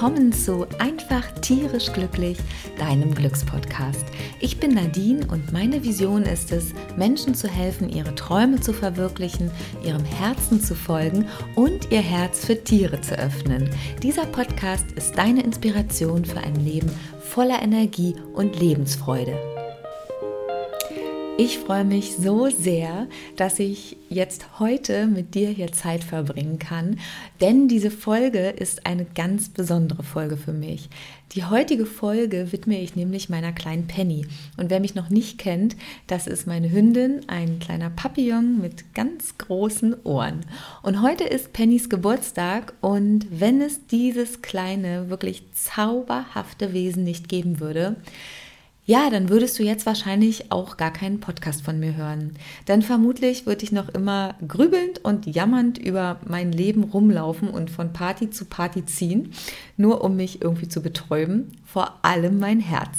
willkommen 0.00 0.32
zu 0.32 0.66
Einfach 0.78 1.30
tierisch 1.42 1.92
glücklich, 1.92 2.38
deinem 2.78 3.14
Glückspodcast. 3.14 4.06
Ich 4.40 4.58
bin 4.58 4.72
Nadine 4.72 5.26
und 5.26 5.52
meine 5.52 5.84
Vision 5.84 6.22
ist 6.22 6.52
es, 6.52 6.72
Menschen 6.96 7.34
zu 7.34 7.48
helfen, 7.48 7.90
ihre 7.90 8.14
Träume 8.14 8.60
zu 8.60 8.72
verwirklichen, 8.72 9.50
ihrem 9.84 10.02
Herzen 10.06 10.58
zu 10.62 10.74
folgen 10.74 11.26
und 11.54 11.92
ihr 11.92 12.00
Herz 12.00 12.46
für 12.46 12.64
Tiere 12.64 13.02
zu 13.02 13.14
öffnen. 13.18 13.68
Dieser 14.02 14.24
Podcast 14.24 14.86
ist 14.92 15.18
deine 15.18 15.42
Inspiration 15.42 16.24
für 16.24 16.38
ein 16.38 16.56
Leben 16.56 16.90
voller 17.20 17.60
Energie 17.60 18.16
und 18.32 18.58
Lebensfreude. 18.58 19.59
Ich 21.42 21.58
freue 21.58 21.86
mich 21.86 22.16
so 22.16 22.50
sehr, 22.50 23.08
dass 23.36 23.58
ich 23.60 23.96
jetzt 24.10 24.60
heute 24.60 25.06
mit 25.06 25.34
dir 25.34 25.48
hier 25.48 25.72
Zeit 25.72 26.04
verbringen 26.04 26.58
kann, 26.58 26.98
denn 27.40 27.66
diese 27.66 27.90
Folge 27.90 28.50
ist 28.50 28.84
eine 28.84 29.06
ganz 29.06 29.48
besondere 29.48 30.02
Folge 30.02 30.36
für 30.36 30.52
mich. 30.52 30.90
Die 31.32 31.46
heutige 31.46 31.86
Folge 31.86 32.52
widme 32.52 32.78
ich 32.78 32.94
nämlich 32.94 33.30
meiner 33.30 33.52
kleinen 33.52 33.86
Penny. 33.86 34.26
Und 34.58 34.68
wer 34.68 34.80
mich 34.80 34.94
noch 34.94 35.08
nicht 35.08 35.38
kennt, 35.38 35.76
das 36.08 36.26
ist 36.26 36.46
meine 36.46 36.70
Hündin, 36.70 37.22
ein 37.26 37.58
kleiner 37.58 37.88
Papillon 37.88 38.60
mit 38.60 38.92
ganz 38.92 39.38
großen 39.38 39.96
Ohren. 40.04 40.40
Und 40.82 41.00
heute 41.00 41.24
ist 41.24 41.54
Pennys 41.54 41.88
Geburtstag 41.88 42.74
und 42.82 43.26
wenn 43.30 43.62
es 43.62 43.86
dieses 43.86 44.42
kleine, 44.42 45.08
wirklich 45.08 45.44
zauberhafte 45.54 46.74
Wesen 46.74 47.04
nicht 47.04 47.30
geben 47.30 47.60
würde, 47.60 47.96
ja, 48.84 49.08
dann 49.10 49.28
würdest 49.28 49.58
du 49.58 49.62
jetzt 49.62 49.86
wahrscheinlich 49.86 50.50
auch 50.50 50.76
gar 50.76 50.92
keinen 50.92 51.20
Podcast 51.20 51.62
von 51.62 51.78
mir 51.78 51.96
hören. 51.96 52.32
Denn 52.66 52.82
vermutlich 52.82 53.46
würde 53.46 53.62
ich 53.62 53.72
noch 53.72 53.88
immer 53.90 54.34
grübelnd 54.46 55.04
und 55.04 55.26
jammernd 55.26 55.78
über 55.78 56.18
mein 56.26 56.50
Leben 56.50 56.84
rumlaufen 56.84 57.48
und 57.48 57.70
von 57.70 57.92
Party 57.92 58.30
zu 58.30 58.46
Party 58.46 58.84
ziehen, 58.86 59.32
nur 59.76 60.02
um 60.02 60.16
mich 60.16 60.42
irgendwie 60.42 60.68
zu 60.68 60.82
betäuben, 60.82 61.52
vor 61.64 62.00
allem 62.02 62.38
mein 62.38 62.58
Herz. 62.58 62.96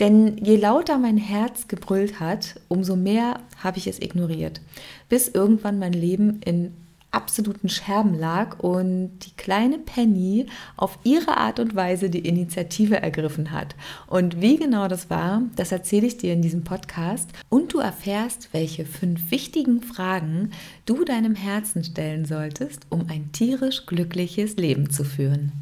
Denn 0.00 0.36
je 0.38 0.56
lauter 0.56 0.98
mein 0.98 1.18
Herz 1.18 1.68
gebrüllt 1.68 2.20
hat, 2.20 2.60
umso 2.68 2.96
mehr 2.96 3.40
habe 3.62 3.78
ich 3.78 3.86
es 3.86 4.02
ignoriert, 4.02 4.60
bis 5.08 5.28
irgendwann 5.28 5.78
mein 5.78 5.92
Leben 5.92 6.40
in 6.44 6.74
absoluten 7.12 7.68
Scherben 7.68 8.18
lag 8.18 8.58
und 8.58 9.18
die 9.20 9.36
kleine 9.36 9.78
Penny 9.78 10.46
auf 10.76 10.98
ihre 11.04 11.36
Art 11.36 11.60
und 11.60 11.76
Weise 11.76 12.10
die 12.10 12.26
Initiative 12.26 13.00
ergriffen 13.00 13.52
hat. 13.52 13.74
Und 14.06 14.40
wie 14.40 14.56
genau 14.56 14.88
das 14.88 15.10
war, 15.10 15.42
das 15.56 15.72
erzähle 15.72 16.06
ich 16.06 16.16
dir 16.16 16.32
in 16.32 16.42
diesem 16.42 16.64
Podcast 16.64 17.30
und 17.48 17.72
du 17.72 17.78
erfährst, 17.78 18.48
welche 18.52 18.84
fünf 18.84 19.30
wichtigen 19.30 19.82
Fragen 19.82 20.50
du 20.86 21.04
deinem 21.04 21.34
Herzen 21.34 21.84
stellen 21.84 22.24
solltest, 22.24 22.86
um 22.88 23.06
ein 23.08 23.30
tierisch 23.32 23.86
glückliches 23.86 24.56
Leben 24.56 24.90
zu 24.90 25.04
führen. 25.04 25.52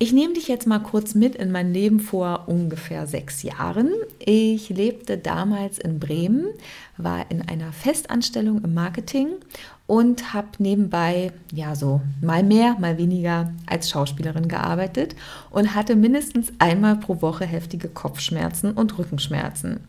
Ich 0.00 0.12
nehme 0.12 0.34
dich 0.34 0.48
jetzt 0.48 0.66
mal 0.66 0.80
kurz 0.80 1.14
mit 1.14 1.36
in 1.36 1.52
mein 1.52 1.72
Leben 1.72 2.00
vor 2.00 2.44
ungefähr 2.48 3.06
sechs 3.06 3.44
Jahren. 3.44 3.92
Ich 4.18 4.68
lebte 4.68 5.16
damals 5.16 5.78
in 5.78 6.00
Bremen, 6.00 6.46
war 6.96 7.30
in 7.30 7.48
einer 7.48 7.72
Festanstellung 7.72 8.62
im 8.64 8.74
Marketing 8.74 9.28
und 9.86 10.32
habe 10.32 10.48
nebenbei, 10.58 11.32
ja, 11.52 11.74
so 11.74 12.00
mal 12.22 12.42
mehr, 12.42 12.76
mal 12.78 12.96
weniger 12.96 13.52
als 13.66 13.90
Schauspielerin 13.90 14.48
gearbeitet 14.48 15.14
und 15.50 15.74
hatte 15.74 15.94
mindestens 15.94 16.52
einmal 16.58 16.96
pro 16.96 17.20
Woche 17.20 17.44
heftige 17.44 17.88
Kopfschmerzen 17.88 18.72
und 18.72 18.96
Rückenschmerzen. 18.98 19.80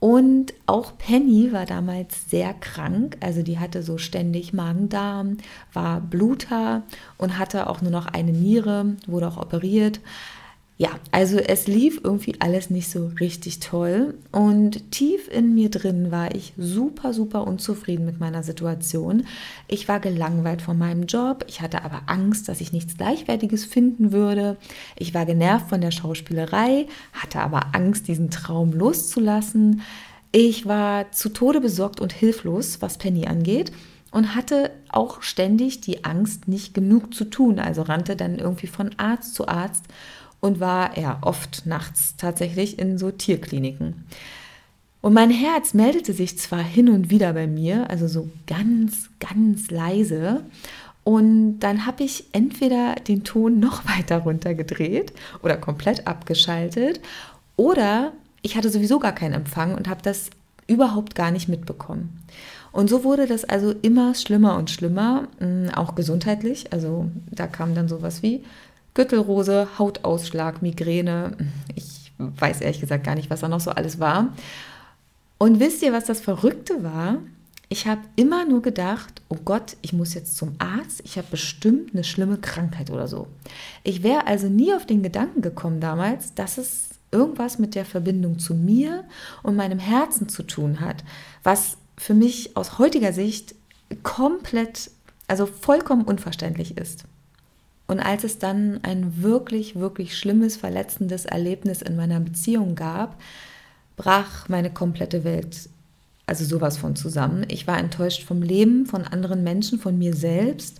Und 0.00 0.52
auch 0.66 0.98
Penny 0.98 1.52
war 1.52 1.64
damals 1.64 2.28
sehr 2.28 2.54
krank, 2.54 3.16
also 3.20 3.42
die 3.42 3.60
hatte 3.60 3.84
so 3.84 3.98
ständig 3.98 4.52
Magen-Darm, 4.52 5.36
war 5.72 6.00
Bluter 6.00 6.82
und 7.18 7.38
hatte 7.38 7.70
auch 7.70 7.82
nur 7.82 7.92
noch 7.92 8.06
eine 8.06 8.32
Niere, 8.32 8.96
wurde 9.06 9.28
auch 9.28 9.36
operiert. 9.36 10.00
Ja, 10.82 10.98
also 11.12 11.38
es 11.38 11.68
lief 11.68 12.00
irgendwie 12.02 12.34
alles 12.40 12.68
nicht 12.68 12.90
so 12.90 13.12
richtig 13.20 13.60
toll 13.60 14.14
und 14.32 14.90
tief 14.90 15.28
in 15.28 15.54
mir 15.54 15.70
drin 15.70 16.10
war 16.10 16.34
ich 16.34 16.54
super, 16.56 17.12
super 17.14 17.46
unzufrieden 17.46 18.04
mit 18.04 18.18
meiner 18.18 18.42
Situation. 18.42 19.24
Ich 19.68 19.86
war 19.86 20.00
gelangweilt 20.00 20.60
von 20.60 20.76
meinem 20.76 21.04
Job, 21.04 21.44
ich 21.46 21.60
hatte 21.60 21.84
aber 21.84 22.02
Angst, 22.06 22.48
dass 22.48 22.60
ich 22.60 22.72
nichts 22.72 22.96
Gleichwertiges 22.96 23.64
finden 23.64 24.10
würde. 24.10 24.56
Ich 24.96 25.14
war 25.14 25.24
genervt 25.24 25.68
von 25.68 25.80
der 25.80 25.92
Schauspielerei, 25.92 26.88
hatte 27.12 27.38
aber 27.38 27.76
Angst, 27.76 28.08
diesen 28.08 28.30
Traum 28.30 28.72
loszulassen. 28.72 29.82
Ich 30.32 30.66
war 30.66 31.12
zu 31.12 31.28
Tode 31.28 31.60
besorgt 31.60 32.00
und 32.00 32.12
hilflos, 32.12 32.82
was 32.82 32.98
Penny 32.98 33.28
angeht 33.28 33.70
und 34.10 34.34
hatte 34.34 34.72
auch 34.88 35.22
ständig 35.22 35.80
die 35.80 36.04
Angst, 36.04 36.48
nicht 36.48 36.74
genug 36.74 37.14
zu 37.14 37.24
tun. 37.24 37.60
Also 37.60 37.82
rannte 37.82 38.16
dann 38.16 38.40
irgendwie 38.40 38.66
von 38.66 38.90
Arzt 38.98 39.36
zu 39.36 39.46
Arzt 39.46 39.84
und 40.42 40.60
war 40.60 40.98
ja 40.98 41.18
oft 41.22 41.66
nachts 41.66 42.16
tatsächlich 42.16 42.78
in 42.78 42.98
so 42.98 43.10
Tierkliniken. 43.10 44.04
Und 45.00 45.14
mein 45.14 45.30
Herz 45.30 45.72
meldete 45.72 46.12
sich 46.12 46.38
zwar 46.38 46.62
hin 46.62 46.88
und 46.90 47.10
wieder 47.10 47.32
bei 47.32 47.46
mir, 47.46 47.88
also 47.88 48.06
so 48.06 48.28
ganz, 48.46 49.08
ganz 49.18 49.70
leise. 49.70 50.44
Und 51.04 51.60
dann 51.60 51.86
habe 51.86 52.04
ich 52.04 52.26
entweder 52.32 52.96
den 52.96 53.24
Ton 53.24 53.60
noch 53.60 53.84
weiter 53.96 54.18
runtergedreht 54.18 55.12
oder 55.42 55.56
komplett 55.56 56.06
abgeschaltet 56.06 57.00
oder 57.56 58.12
ich 58.42 58.56
hatte 58.56 58.70
sowieso 58.70 58.98
gar 58.98 59.12
keinen 59.12 59.34
Empfang 59.34 59.74
und 59.74 59.88
habe 59.88 60.02
das 60.02 60.30
überhaupt 60.66 61.14
gar 61.14 61.30
nicht 61.30 61.48
mitbekommen. 61.48 62.24
Und 62.72 62.88
so 62.90 63.04
wurde 63.04 63.26
das 63.26 63.44
also 63.44 63.72
immer 63.82 64.14
schlimmer 64.14 64.56
und 64.56 64.70
schlimmer, 64.70 65.28
mm, 65.38 65.68
auch 65.74 65.94
gesundheitlich. 65.94 66.72
Also 66.72 67.10
da 67.30 67.46
kam 67.46 67.74
dann 67.74 67.86
sowas 67.86 68.22
wie 68.22 68.42
Gürtelrose, 68.94 69.68
Hautausschlag, 69.78 70.62
Migräne. 70.62 71.36
Ich 71.74 72.12
weiß 72.18 72.60
ehrlich 72.60 72.80
gesagt 72.80 73.04
gar 73.04 73.14
nicht, 73.14 73.30
was 73.30 73.40
da 73.40 73.48
noch 73.48 73.60
so 73.60 73.70
alles 73.70 73.98
war. 73.98 74.34
Und 75.38 75.60
wisst 75.60 75.82
ihr, 75.82 75.92
was 75.92 76.04
das 76.04 76.20
Verrückte 76.20 76.84
war? 76.84 77.18
Ich 77.68 77.86
habe 77.86 78.02
immer 78.16 78.44
nur 78.44 78.60
gedacht, 78.60 79.22
oh 79.30 79.38
Gott, 79.44 79.78
ich 79.80 79.94
muss 79.94 80.12
jetzt 80.12 80.36
zum 80.36 80.54
Arzt, 80.58 81.00
ich 81.04 81.16
habe 81.16 81.28
bestimmt 81.30 81.94
eine 81.94 82.04
schlimme 82.04 82.36
Krankheit 82.36 82.90
oder 82.90 83.08
so. 83.08 83.28
Ich 83.82 84.02
wäre 84.02 84.26
also 84.26 84.48
nie 84.48 84.74
auf 84.74 84.84
den 84.84 85.02
Gedanken 85.02 85.40
gekommen 85.40 85.80
damals, 85.80 86.34
dass 86.34 86.58
es 86.58 86.90
irgendwas 87.10 87.58
mit 87.58 87.74
der 87.74 87.86
Verbindung 87.86 88.38
zu 88.38 88.54
mir 88.54 89.04
und 89.42 89.56
meinem 89.56 89.78
Herzen 89.78 90.28
zu 90.28 90.42
tun 90.42 90.80
hat, 90.80 91.02
was 91.42 91.78
für 91.96 92.14
mich 92.14 92.56
aus 92.56 92.78
heutiger 92.78 93.14
Sicht 93.14 93.54
komplett, 94.02 94.90
also 95.26 95.46
vollkommen 95.46 96.04
unverständlich 96.04 96.76
ist. 96.76 97.04
Und 97.92 98.00
als 98.00 98.24
es 98.24 98.38
dann 98.38 98.80
ein 98.82 99.22
wirklich, 99.22 99.76
wirklich 99.76 100.16
schlimmes, 100.16 100.56
verletzendes 100.56 101.26
Erlebnis 101.26 101.82
in 101.82 101.94
meiner 101.94 102.20
Beziehung 102.20 102.74
gab, 102.74 103.20
brach 103.96 104.48
meine 104.48 104.70
komplette 104.70 105.24
Welt 105.24 105.68
also 106.24 106.46
sowas 106.46 106.78
von 106.78 106.96
zusammen. 106.96 107.44
Ich 107.48 107.66
war 107.66 107.76
enttäuscht 107.76 108.22
vom 108.22 108.40
Leben, 108.40 108.86
von 108.86 109.04
anderen 109.04 109.44
Menschen, 109.44 109.78
von 109.78 109.98
mir 109.98 110.14
selbst, 110.14 110.78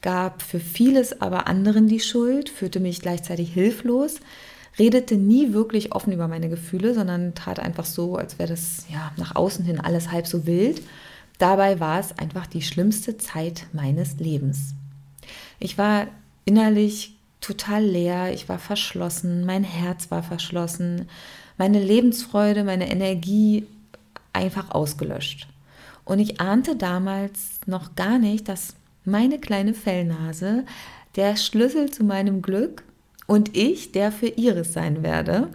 gab 0.00 0.40
für 0.40 0.58
vieles 0.58 1.20
aber 1.20 1.46
anderen 1.46 1.88
die 1.88 2.00
Schuld, 2.00 2.48
fühlte 2.48 2.80
mich 2.80 3.02
gleichzeitig 3.02 3.52
hilflos, 3.52 4.20
redete 4.78 5.16
nie 5.16 5.52
wirklich 5.52 5.92
offen 5.92 6.14
über 6.14 6.26
meine 6.26 6.48
Gefühle, 6.48 6.94
sondern 6.94 7.34
tat 7.34 7.60
einfach 7.60 7.84
so, 7.84 8.16
als 8.16 8.38
wäre 8.38 8.48
das 8.48 8.86
ja 8.90 9.12
nach 9.18 9.36
außen 9.36 9.66
hin 9.66 9.78
alles 9.78 10.10
halb 10.10 10.26
so 10.26 10.46
wild. 10.46 10.80
Dabei 11.36 11.80
war 11.80 12.00
es 12.00 12.16
einfach 12.16 12.46
die 12.46 12.62
schlimmste 12.62 13.18
Zeit 13.18 13.66
meines 13.74 14.16
Lebens. 14.16 14.74
Ich 15.58 15.76
war 15.76 16.06
innerlich 16.46 17.16
total 17.42 17.84
leer, 17.84 18.32
ich 18.32 18.48
war 18.48 18.58
verschlossen, 18.58 19.44
mein 19.44 19.62
Herz 19.62 20.10
war 20.10 20.22
verschlossen, 20.22 21.08
meine 21.58 21.82
Lebensfreude, 21.82 22.64
meine 22.64 22.90
Energie 22.90 23.66
einfach 24.32 24.70
ausgelöscht. 24.70 25.46
Und 26.04 26.18
ich 26.18 26.40
ahnte 26.40 26.76
damals 26.76 27.60
noch 27.66 27.94
gar 27.94 28.18
nicht, 28.18 28.48
dass 28.48 28.74
meine 29.04 29.38
kleine 29.38 29.74
Fellnase 29.74 30.64
der 31.16 31.36
Schlüssel 31.36 31.90
zu 31.90 32.04
meinem 32.04 32.42
Glück 32.42 32.84
und 33.26 33.56
ich 33.56 33.92
der 33.92 34.12
für 34.12 34.28
ihres 34.28 34.72
sein 34.72 35.02
werde 35.02 35.48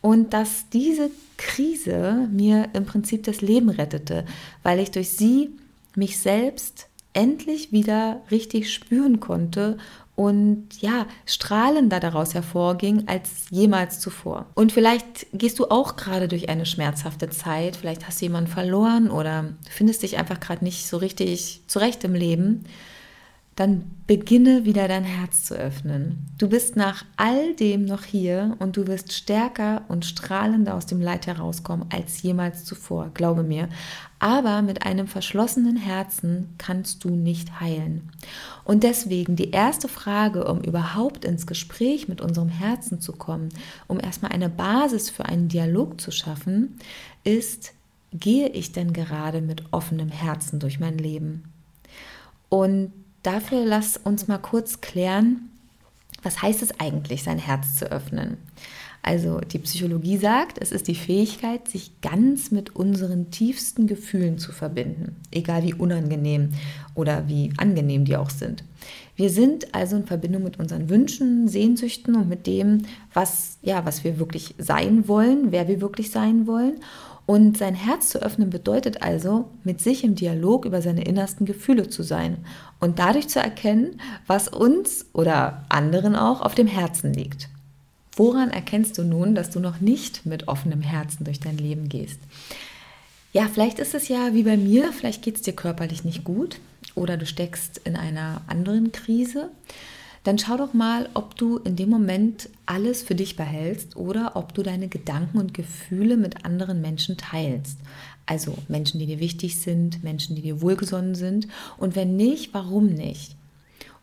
und 0.00 0.32
dass 0.32 0.68
diese 0.70 1.10
Krise 1.36 2.28
mir 2.30 2.68
im 2.72 2.84
Prinzip 2.84 3.24
das 3.24 3.40
Leben 3.40 3.68
rettete, 3.68 4.24
weil 4.62 4.78
ich 4.78 4.90
durch 4.90 5.10
sie 5.10 5.50
mich 5.96 6.18
selbst 6.18 6.88
endlich 7.12 7.72
wieder 7.72 8.20
richtig 8.30 8.72
spüren 8.72 9.20
konnte 9.20 9.78
und 10.16 10.68
ja, 10.80 11.06
strahlender 11.26 12.00
daraus 12.00 12.34
hervorging 12.34 13.06
als 13.06 13.46
jemals 13.50 14.00
zuvor. 14.00 14.46
Und 14.54 14.72
vielleicht 14.72 15.26
gehst 15.32 15.58
du 15.58 15.66
auch 15.66 15.96
gerade 15.96 16.26
durch 16.26 16.48
eine 16.48 16.66
schmerzhafte 16.66 17.28
Zeit, 17.28 17.76
vielleicht 17.76 18.06
hast 18.06 18.20
du 18.20 18.24
jemanden 18.24 18.50
verloren 18.50 19.10
oder 19.10 19.52
findest 19.70 20.02
dich 20.02 20.18
einfach 20.18 20.40
gerade 20.40 20.64
nicht 20.64 20.88
so 20.88 20.96
richtig 20.96 21.62
zurecht 21.66 22.02
im 22.04 22.14
Leben. 22.14 22.64
Dann 23.56 23.84
beginne 24.06 24.66
wieder 24.66 24.86
dein 24.86 25.02
Herz 25.02 25.44
zu 25.44 25.54
öffnen. 25.54 26.26
Du 26.36 26.48
bist 26.48 26.76
nach 26.76 27.04
all 27.16 27.54
dem 27.54 27.86
noch 27.86 28.04
hier 28.04 28.54
und 28.58 28.76
du 28.76 28.86
wirst 28.86 29.14
stärker 29.14 29.82
und 29.88 30.04
strahlender 30.04 30.74
aus 30.74 30.84
dem 30.84 31.00
Leid 31.00 31.26
herauskommen 31.26 31.86
als 31.90 32.22
jemals 32.22 32.64
zuvor, 32.64 33.10
glaube 33.14 33.42
mir. 33.42 33.70
Aber 34.18 34.60
mit 34.60 34.84
einem 34.84 35.08
verschlossenen 35.08 35.76
Herzen 35.76 36.50
kannst 36.58 37.02
du 37.02 37.08
nicht 37.08 37.58
heilen. 37.58 38.10
Und 38.64 38.82
deswegen 38.82 39.36
die 39.36 39.50
erste 39.50 39.88
Frage, 39.88 40.44
um 40.44 40.60
überhaupt 40.60 41.24
ins 41.24 41.46
Gespräch 41.46 42.08
mit 42.08 42.20
unserem 42.20 42.50
Herzen 42.50 43.00
zu 43.00 43.12
kommen, 43.12 43.48
um 43.88 43.98
erstmal 43.98 44.32
eine 44.32 44.50
Basis 44.50 45.08
für 45.08 45.24
einen 45.24 45.48
Dialog 45.48 45.98
zu 46.00 46.10
schaffen, 46.10 46.78
ist, 47.24 47.72
gehe 48.12 48.48
ich 48.48 48.72
denn 48.72 48.92
gerade 48.92 49.40
mit 49.40 49.64
offenem 49.70 50.10
Herzen 50.10 50.60
durch 50.60 50.78
mein 50.78 50.98
Leben? 50.98 51.44
Und 52.48 52.92
dafür 53.26 53.64
lass 53.64 53.96
uns 53.96 54.28
mal 54.28 54.38
kurz 54.38 54.80
klären, 54.80 55.50
was 56.22 56.42
heißt 56.42 56.62
es 56.62 56.80
eigentlich, 56.80 57.22
sein 57.22 57.38
Herz 57.38 57.76
zu 57.76 57.90
öffnen? 57.90 58.38
Also 59.02 59.38
die 59.38 59.60
Psychologie 59.60 60.16
sagt, 60.16 60.58
es 60.58 60.72
ist 60.72 60.88
die 60.88 60.96
Fähigkeit, 60.96 61.68
sich 61.68 62.00
ganz 62.00 62.50
mit 62.50 62.74
unseren 62.74 63.30
tiefsten 63.30 63.86
Gefühlen 63.86 64.38
zu 64.38 64.50
verbinden, 64.50 65.14
egal 65.30 65.62
wie 65.62 65.74
unangenehm 65.74 66.54
oder 66.96 67.28
wie 67.28 67.52
angenehm 67.56 68.04
die 68.04 68.16
auch 68.16 68.30
sind. 68.30 68.64
Wir 69.14 69.30
sind 69.30 69.74
also 69.76 69.94
in 69.94 70.06
Verbindung 70.06 70.42
mit 70.42 70.58
unseren 70.58 70.88
Wünschen, 70.88 71.46
Sehnsüchten 71.46 72.16
und 72.16 72.28
mit 72.28 72.48
dem, 72.48 72.82
was 73.14 73.58
ja, 73.62 73.86
was 73.86 74.02
wir 74.02 74.18
wirklich 74.18 74.56
sein 74.58 75.06
wollen, 75.06 75.52
wer 75.52 75.68
wir 75.68 75.80
wirklich 75.80 76.10
sein 76.10 76.48
wollen. 76.48 76.80
Und 77.26 77.58
sein 77.58 77.74
Herz 77.74 78.10
zu 78.10 78.22
öffnen 78.22 78.50
bedeutet 78.50 79.02
also, 79.02 79.50
mit 79.64 79.80
sich 79.80 80.04
im 80.04 80.14
Dialog 80.14 80.64
über 80.64 80.80
seine 80.80 81.04
innersten 81.04 81.44
Gefühle 81.44 81.88
zu 81.88 82.04
sein 82.04 82.38
und 82.78 83.00
dadurch 83.00 83.28
zu 83.28 83.40
erkennen, 83.40 84.00
was 84.28 84.46
uns 84.46 85.06
oder 85.12 85.64
anderen 85.68 86.14
auch 86.14 86.40
auf 86.40 86.54
dem 86.54 86.68
Herzen 86.68 87.12
liegt. 87.12 87.48
Woran 88.14 88.50
erkennst 88.50 88.96
du 88.96 89.02
nun, 89.02 89.34
dass 89.34 89.50
du 89.50 89.58
noch 89.58 89.80
nicht 89.80 90.24
mit 90.24 90.46
offenem 90.46 90.80
Herzen 90.80 91.24
durch 91.24 91.40
dein 91.40 91.58
Leben 91.58 91.88
gehst? 91.88 92.20
Ja, 93.32 93.48
vielleicht 93.52 93.80
ist 93.80 93.94
es 93.94 94.08
ja 94.08 94.32
wie 94.32 94.44
bei 94.44 94.56
mir, 94.56 94.92
vielleicht 94.92 95.20
geht 95.20 95.36
es 95.36 95.42
dir 95.42 95.52
körperlich 95.52 96.04
nicht 96.04 96.24
gut 96.24 96.58
oder 96.94 97.18
du 97.18 97.26
steckst 97.26 97.78
in 97.84 97.96
einer 97.96 98.40
anderen 98.46 98.92
Krise 98.92 99.50
dann 100.26 100.38
schau 100.38 100.56
doch 100.56 100.74
mal, 100.74 101.08
ob 101.14 101.36
du 101.36 101.58
in 101.58 101.76
dem 101.76 101.88
Moment 101.88 102.48
alles 102.66 103.02
für 103.02 103.14
dich 103.14 103.36
behältst 103.36 103.94
oder 103.94 104.34
ob 104.34 104.54
du 104.54 104.64
deine 104.64 104.88
Gedanken 104.88 105.38
und 105.38 105.54
Gefühle 105.54 106.16
mit 106.16 106.44
anderen 106.44 106.80
Menschen 106.80 107.16
teilst. 107.16 107.78
Also 108.26 108.58
Menschen, 108.66 108.98
die 108.98 109.06
dir 109.06 109.20
wichtig 109.20 109.60
sind, 109.60 110.02
Menschen, 110.02 110.34
die 110.34 110.42
dir 110.42 110.60
wohlgesonnen 110.60 111.14
sind. 111.14 111.46
Und 111.78 111.94
wenn 111.94 112.16
nicht, 112.16 112.52
warum 112.54 112.86
nicht? 112.86 113.36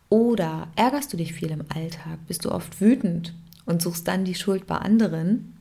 Oder 0.08 0.68
ärgerst 0.76 1.12
du 1.12 1.18
dich 1.18 1.34
viel 1.34 1.50
im 1.50 1.64
Alltag? 1.68 2.18
Bist 2.26 2.46
du 2.46 2.52
oft 2.52 2.80
wütend 2.80 3.34
und 3.66 3.82
suchst 3.82 4.08
dann 4.08 4.24
die 4.24 4.34
Schuld 4.34 4.66
bei 4.66 4.76
anderen? 4.76 5.54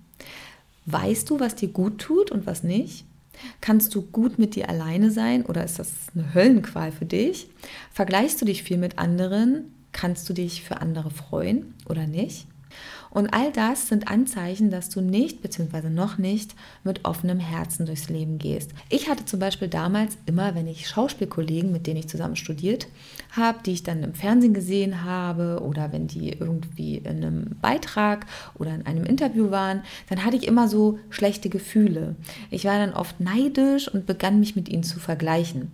Weißt 0.85 1.29
du, 1.29 1.41
was 1.41 1.55
dir 1.55 1.69
gut 1.69 1.99
tut 1.99 2.31
und 2.31 2.45
was 2.45 2.63
nicht? 2.63 3.03
Kannst 3.59 3.93
du 3.95 4.01
gut 4.01 4.39
mit 4.39 4.55
dir 4.55 4.69
alleine 4.69 5.11
sein 5.11 5.45
oder 5.45 5.65
ist 5.65 5.79
das 5.79 5.91
eine 6.15 6.33
Höllenqual 6.33 6.93
für 6.93 7.05
dich? 7.05 7.47
Vergleichst 7.91 8.39
du 8.39 8.45
dich 8.45 8.63
viel 8.63 8.77
mit 8.77 8.97
anderen? 8.97 9.65
Kannst 9.93 10.27
du 10.27 10.33
dich 10.33 10.63
für 10.63 10.81
andere 10.81 11.09
freuen 11.09 11.73
oder 11.87 12.05
nicht? 12.05 12.47
Und 13.09 13.31
all 13.31 13.51
das 13.51 13.87
sind 13.87 14.07
Anzeichen, 14.07 14.71
dass 14.71 14.89
du 14.89 14.99
nicht 14.99 15.43
bzw. 15.43 15.89
noch 15.89 16.17
nicht 16.17 16.55
mit 16.83 17.05
offenem 17.05 17.39
Herzen 17.39 17.85
durchs 17.85 18.09
Leben 18.09 18.39
gehst. 18.39 18.71
Ich 18.89 19.07
hatte 19.07 19.25
zum 19.25 19.39
Beispiel 19.39 19.67
damals 19.67 20.17
immer, 20.25 20.55
wenn 20.55 20.65
ich 20.65 20.87
Schauspielkollegen, 20.87 21.71
mit 21.71 21.85
denen 21.85 21.99
ich 21.99 22.09
zusammen 22.09 22.35
studiert 22.35 22.87
habe, 23.31 23.59
die 23.63 23.73
ich 23.73 23.83
dann 23.83 24.01
im 24.01 24.15
Fernsehen 24.15 24.55
gesehen 24.55 25.03
habe 25.03 25.61
oder 25.63 25.91
wenn 25.91 26.07
die 26.07 26.29
irgendwie 26.31 26.97
in 26.97 27.17
einem 27.17 27.55
Beitrag 27.61 28.25
oder 28.55 28.73
in 28.73 28.87
einem 28.87 29.05
Interview 29.05 29.51
waren, 29.51 29.83
dann 30.09 30.25
hatte 30.25 30.37
ich 30.37 30.47
immer 30.47 30.67
so 30.67 30.97
schlechte 31.11 31.49
Gefühle. 31.49 32.15
Ich 32.49 32.65
war 32.65 32.79
dann 32.79 32.93
oft 32.93 33.19
neidisch 33.19 33.87
und 33.87 34.07
begann 34.07 34.39
mich 34.39 34.55
mit 34.55 34.69
ihnen 34.69 34.83
zu 34.83 34.99
vergleichen. 34.99 35.71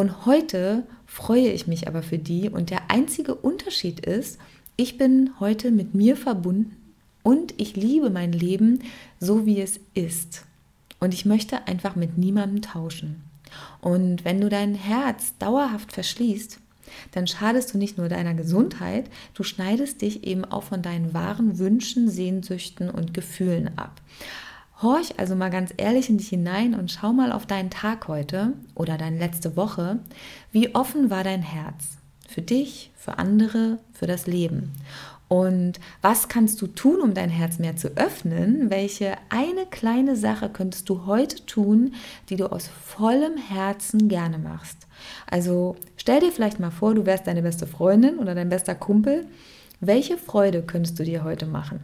Und 0.00 0.24
heute 0.24 0.84
freue 1.04 1.50
ich 1.50 1.66
mich 1.66 1.86
aber 1.86 2.02
für 2.02 2.16
die 2.16 2.48
und 2.48 2.70
der 2.70 2.90
einzige 2.90 3.34
Unterschied 3.34 4.00
ist, 4.00 4.38
ich 4.76 4.96
bin 4.96 5.32
heute 5.40 5.70
mit 5.70 5.94
mir 5.94 6.16
verbunden 6.16 6.94
und 7.22 7.52
ich 7.58 7.76
liebe 7.76 8.08
mein 8.08 8.32
Leben 8.32 8.78
so, 9.18 9.44
wie 9.44 9.60
es 9.60 9.78
ist. 9.92 10.46
Und 11.00 11.12
ich 11.12 11.26
möchte 11.26 11.68
einfach 11.68 11.96
mit 11.96 12.16
niemandem 12.16 12.62
tauschen. 12.62 13.24
Und 13.82 14.24
wenn 14.24 14.40
du 14.40 14.48
dein 14.48 14.74
Herz 14.74 15.36
dauerhaft 15.38 15.92
verschließt, 15.92 16.58
dann 17.12 17.26
schadest 17.26 17.74
du 17.74 17.76
nicht 17.76 17.98
nur 17.98 18.08
deiner 18.08 18.32
Gesundheit, 18.32 19.10
du 19.34 19.42
schneidest 19.42 20.00
dich 20.00 20.24
eben 20.24 20.46
auch 20.46 20.62
von 20.62 20.80
deinen 20.80 21.12
wahren 21.12 21.58
Wünschen, 21.58 22.08
Sehnsüchten 22.08 22.88
und 22.88 23.12
Gefühlen 23.12 23.76
ab. 23.76 24.00
Horch 24.82 25.18
also 25.18 25.34
mal 25.34 25.50
ganz 25.50 25.74
ehrlich 25.76 26.08
in 26.08 26.16
dich 26.16 26.28
hinein 26.28 26.74
und 26.74 26.90
schau 26.90 27.12
mal 27.12 27.32
auf 27.32 27.44
deinen 27.44 27.68
Tag 27.68 28.08
heute 28.08 28.54
oder 28.74 28.96
deine 28.96 29.18
letzte 29.18 29.56
Woche. 29.56 29.98
Wie 30.52 30.74
offen 30.74 31.10
war 31.10 31.22
dein 31.22 31.42
Herz? 31.42 31.98
Für 32.26 32.40
dich, 32.40 32.90
für 32.96 33.18
andere, 33.18 33.78
für 33.92 34.06
das 34.06 34.26
Leben. 34.26 34.72
Und 35.28 35.78
was 36.00 36.28
kannst 36.28 36.60
du 36.62 36.66
tun, 36.66 37.00
um 37.00 37.14
dein 37.14 37.28
Herz 37.28 37.58
mehr 37.58 37.76
zu 37.76 37.96
öffnen? 37.96 38.70
Welche 38.70 39.16
eine 39.28 39.66
kleine 39.66 40.16
Sache 40.16 40.48
könntest 40.48 40.88
du 40.88 41.06
heute 41.06 41.44
tun, 41.46 41.94
die 42.30 42.36
du 42.36 42.50
aus 42.50 42.66
vollem 42.66 43.36
Herzen 43.36 44.08
gerne 44.08 44.38
machst? 44.38 44.86
Also 45.30 45.76
stell 45.96 46.20
dir 46.20 46.32
vielleicht 46.32 46.58
mal 46.58 46.72
vor, 46.72 46.94
du 46.94 47.06
wärst 47.06 47.26
deine 47.26 47.42
beste 47.42 47.66
Freundin 47.66 48.18
oder 48.18 48.34
dein 48.34 48.48
bester 48.48 48.74
Kumpel. 48.74 49.26
Welche 49.80 50.16
Freude 50.16 50.62
könntest 50.62 50.98
du 50.98 51.04
dir 51.04 51.22
heute 51.22 51.46
machen? 51.46 51.80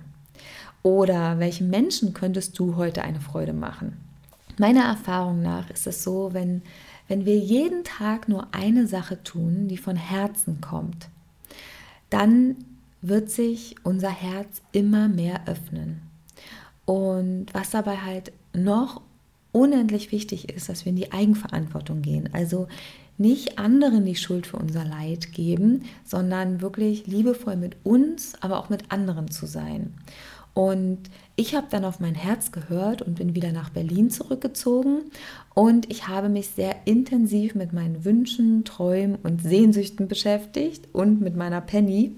Oder 0.86 1.40
welchen 1.40 1.68
Menschen 1.68 2.14
könntest 2.14 2.56
du 2.60 2.76
heute 2.76 3.02
eine 3.02 3.18
Freude 3.18 3.52
machen? 3.52 3.96
Meiner 4.56 4.84
Erfahrung 4.84 5.42
nach 5.42 5.68
ist 5.68 5.88
es 5.88 6.04
so, 6.04 6.32
wenn, 6.32 6.62
wenn 7.08 7.26
wir 7.26 7.36
jeden 7.36 7.82
Tag 7.82 8.28
nur 8.28 8.46
eine 8.54 8.86
Sache 8.86 9.20
tun, 9.24 9.66
die 9.66 9.78
von 9.78 9.96
Herzen 9.96 10.60
kommt, 10.60 11.08
dann 12.08 12.54
wird 13.02 13.30
sich 13.30 13.74
unser 13.82 14.10
Herz 14.10 14.62
immer 14.70 15.08
mehr 15.08 15.40
öffnen. 15.48 16.02
Und 16.84 17.46
was 17.52 17.70
dabei 17.70 17.96
halt 17.96 18.30
noch 18.54 19.00
unendlich 19.50 20.12
wichtig 20.12 20.50
ist, 20.50 20.68
dass 20.68 20.84
wir 20.84 20.90
in 20.90 20.96
die 20.96 21.10
Eigenverantwortung 21.10 22.00
gehen. 22.00 22.28
Also 22.32 22.68
nicht 23.18 23.58
anderen 23.58 24.04
die 24.04 24.14
Schuld 24.14 24.46
für 24.46 24.58
unser 24.58 24.84
Leid 24.84 25.32
geben, 25.32 25.82
sondern 26.04 26.60
wirklich 26.60 27.08
liebevoll 27.08 27.56
mit 27.56 27.74
uns, 27.82 28.34
aber 28.40 28.58
auch 28.60 28.68
mit 28.68 28.92
anderen 28.92 29.32
zu 29.32 29.46
sein. 29.46 29.94
Und 30.56 31.10
ich 31.34 31.54
habe 31.54 31.66
dann 31.68 31.84
auf 31.84 32.00
mein 32.00 32.14
Herz 32.14 32.50
gehört 32.50 33.02
und 33.02 33.16
bin 33.16 33.34
wieder 33.34 33.52
nach 33.52 33.68
Berlin 33.68 34.08
zurückgezogen. 34.08 35.02
Und 35.52 35.90
ich 35.90 36.08
habe 36.08 36.30
mich 36.30 36.48
sehr 36.48 36.74
intensiv 36.86 37.54
mit 37.54 37.74
meinen 37.74 38.06
Wünschen, 38.06 38.64
Träumen 38.64 39.16
und 39.16 39.42
Sehnsüchten 39.42 40.08
beschäftigt 40.08 40.88
und 40.94 41.20
mit 41.20 41.36
meiner 41.36 41.60
Penny. 41.60 42.16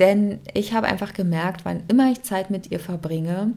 Denn 0.00 0.40
ich 0.54 0.72
habe 0.72 0.88
einfach 0.88 1.12
gemerkt, 1.12 1.64
wann 1.64 1.84
immer 1.86 2.10
ich 2.10 2.22
Zeit 2.22 2.50
mit 2.50 2.72
ihr 2.72 2.80
verbringe, 2.80 3.52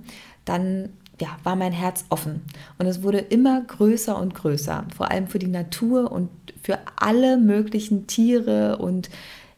dann 0.46 0.90
ja, 1.20 1.30
war 1.42 1.56
mein 1.56 1.74
Herz 1.74 2.06
offen. 2.10 2.44
Und 2.78 2.86
es 2.86 3.02
wurde 3.02 3.18
immer 3.18 3.62
größer 3.62 4.16
und 4.20 4.36
größer. 4.36 4.86
Vor 4.96 5.10
allem 5.10 5.26
für 5.26 5.40
die 5.40 5.48
Natur 5.48 6.12
und 6.12 6.30
für 6.62 6.78
alle 6.96 7.38
möglichen 7.38 8.06
Tiere 8.06 8.78
und 8.78 9.10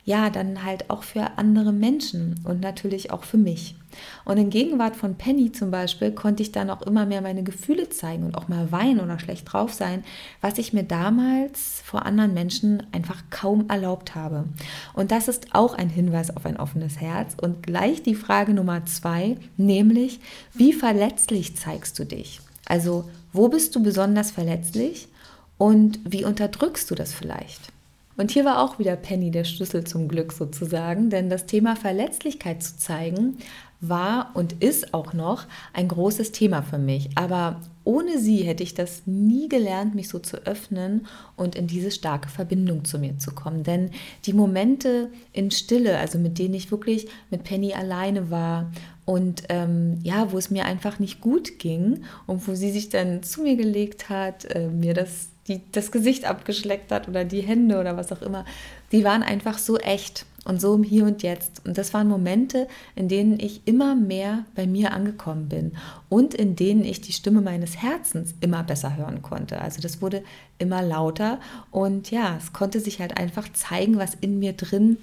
ja, 0.07 0.29
dann 0.29 0.63
halt 0.63 0.89
auch 0.89 1.03
für 1.03 1.37
andere 1.37 1.73
Menschen 1.73 2.39
und 2.45 2.61
natürlich 2.61 3.11
auch 3.11 3.25
für 3.25 3.35
mich. 3.35 3.75
Und 4.23 4.37
in 4.37 4.49
Gegenwart 4.49 4.95
von 4.95 5.15
Penny 5.15 5.51
zum 5.51 5.69
Beispiel 5.69 6.13
konnte 6.13 6.41
ich 6.41 6.53
dann 6.53 6.69
auch 6.69 6.81
immer 6.83 7.05
mehr 7.05 7.21
meine 7.21 7.43
Gefühle 7.43 7.89
zeigen 7.89 8.23
und 8.23 8.37
auch 8.37 8.47
mal 8.47 8.71
weinen 8.71 9.01
oder 9.01 9.19
schlecht 9.19 9.51
drauf 9.51 9.73
sein, 9.73 10.05
was 10.39 10.59
ich 10.59 10.71
mir 10.71 10.83
damals 10.83 11.81
vor 11.83 12.05
anderen 12.05 12.33
Menschen 12.33 12.83
einfach 12.93 13.21
kaum 13.31 13.67
erlaubt 13.67 14.15
habe. 14.15 14.45
Und 14.93 15.11
das 15.11 15.27
ist 15.27 15.47
auch 15.51 15.73
ein 15.73 15.89
Hinweis 15.89 16.33
auf 16.37 16.45
ein 16.45 16.55
offenes 16.55 17.01
Herz. 17.01 17.35
Und 17.41 17.63
gleich 17.63 18.01
die 18.01 18.15
Frage 18.15 18.53
Nummer 18.53 18.85
zwei, 18.85 19.35
nämlich, 19.57 20.21
wie 20.53 20.71
verletzlich 20.71 21.57
zeigst 21.57 21.99
du 21.99 22.05
dich? 22.05 22.39
Also, 22.65 23.09
wo 23.33 23.49
bist 23.49 23.75
du 23.75 23.83
besonders 23.83 24.31
verletzlich 24.31 25.09
und 25.57 25.99
wie 26.05 26.23
unterdrückst 26.23 26.89
du 26.89 26.95
das 26.95 27.13
vielleicht? 27.13 27.73
Und 28.17 28.31
hier 28.31 28.45
war 28.45 28.61
auch 28.61 28.79
wieder 28.79 28.95
Penny 28.95 29.29
der 29.29 29.43
Schlüssel 29.43 29.83
zum 29.83 30.07
Glück 30.07 30.33
sozusagen, 30.33 31.09
denn 31.09 31.29
das 31.29 31.45
Thema 31.45 31.75
Verletzlichkeit 31.75 32.63
zu 32.63 32.77
zeigen 32.77 33.37
war 33.79 34.31
und 34.33 34.63
ist 34.63 34.95
auch 34.95 35.13
noch 35.13 35.45
ein 35.71 35.87
großes 35.87 36.31
Thema 36.31 36.63
für 36.63 36.79
mich. 36.79 37.09
Aber 37.15 37.61
ohne 37.83 38.17
sie 38.17 38.43
hätte 38.43 38.63
ich 38.63 38.73
das 38.73 39.03
nie 39.05 39.47
gelernt, 39.47 39.93
mich 39.93 40.09
so 40.09 40.17
zu 40.17 40.37
öffnen 40.47 41.05
und 41.35 41.55
in 41.55 41.67
diese 41.67 41.91
starke 41.91 42.27
Verbindung 42.27 42.85
zu 42.85 42.97
mir 42.97 43.19
zu 43.19 43.31
kommen. 43.31 43.63
Denn 43.63 43.91
die 44.25 44.33
Momente 44.33 45.11
in 45.31 45.51
Stille, 45.51 45.97
also 45.99 46.17
mit 46.17 46.39
denen 46.39 46.55
ich 46.55 46.71
wirklich 46.71 47.07
mit 47.29 47.43
Penny 47.43 47.73
alleine 47.73 48.31
war 48.31 48.71
und 49.05 49.43
ähm, 49.49 49.99
ja, 50.03 50.31
wo 50.31 50.37
es 50.37 50.49
mir 50.49 50.65
einfach 50.65 50.99
nicht 50.99 51.21
gut 51.21 51.59
ging 51.59 52.01
und 52.25 52.47
wo 52.47 52.55
sie 52.55 52.71
sich 52.71 52.89
dann 52.89 53.21
zu 53.23 53.43
mir 53.43 53.55
gelegt 53.55 54.09
hat, 54.09 54.43
äh, 54.53 54.67
mir 54.67 54.93
das 54.93 55.29
die 55.47 55.61
das 55.71 55.91
Gesicht 55.91 56.25
abgeschleckt 56.25 56.91
hat 56.91 57.07
oder 57.07 57.25
die 57.25 57.41
Hände 57.41 57.79
oder 57.79 57.97
was 57.97 58.11
auch 58.11 58.21
immer, 58.21 58.45
die 58.91 59.03
waren 59.03 59.23
einfach 59.23 59.57
so 59.57 59.77
echt 59.77 60.25
und 60.45 60.61
so 60.61 60.73
im 60.73 60.83
Hier 60.83 61.05
und 61.05 61.23
Jetzt. 61.23 61.65
Und 61.65 61.77
das 61.77 61.93
waren 61.93 62.07
Momente, 62.07 62.67
in 62.95 63.09
denen 63.09 63.39
ich 63.39 63.61
immer 63.65 63.95
mehr 63.95 64.45
bei 64.55 64.65
mir 64.65 64.93
angekommen 64.93 65.49
bin 65.49 65.73
und 66.09 66.33
in 66.33 66.55
denen 66.55 66.85
ich 66.85 67.01
die 67.01 67.11
Stimme 67.11 67.41
meines 67.41 67.81
Herzens 67.81 68.33
immer 68.39 68.63
besser 68.63 68.95
hören 68.95 69.21
konnte. 69.21 69.61
Also 69.61 69.81
das 69.81 70.01
wurde 70.01 70.23
immer 70.57 70.81
lauter 70.81 71.39
und 71.71 72.11
ja, 72.11 72.37
es 72.37 72.53
konnte 72.53 72.79
sich 72.79 72.99
halt 72.99 73.17
einfach 73.17 73.51
zeigen, 73.53 73.97
was 73.97 74.15
in 74.15 74.39
mir 74.39 74.53
drin 74.53 74.97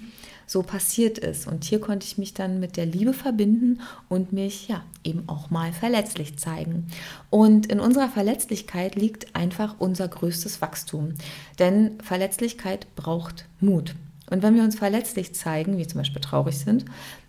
so 0.47 0.63
passiert 0.63 1.17
ist. 1.17 1.47
Und 1.47 1.63
hier 1.63 1.79
konnte 1.79 2.05
ich 2.05 2.17
mich 2.17 2.33
dann 2.33 2.59
mit 2.59 2.77
der 2.77 2.85
Liebe 2.85 3.13
verbinden 3.13 3.81
und 4.09 4.33
mich 4.33 4.67
ja 4.67 4.83
eben 5.03 5.23
auch 5.27 5.49
mal 5.49 5.73
verletzlich 5.73 6.37
zeigen. 6.37 6.87
Und 7.29 7.67
in 7.67 7.79
unserer 7.79 8.09
Verletzlichkeit 8.09 8.95
liegt 8.95 9.35
einfach 9.35 9.75
unser 9.79 10.07
größtes 10.07 10.61
Wachstum. 10.61 11.13
Denn 11.59 11.99
Verletzlichkeit 12.01 12.87
braucht 12.95 13.45
Mut. 13.59 13.95
Und 14.29 14.41
wenn 14.41 14.55
wir 14.55 14.63
uns 14.63 14.75
verletzlich 14.75 15.35
zeigen, 15.35 15.77
wie 15.77 15.87
zum 15.87 15.99
Beispiel 15.99 16.21
traurig 16.21 16.57
sind, 16.57 16.85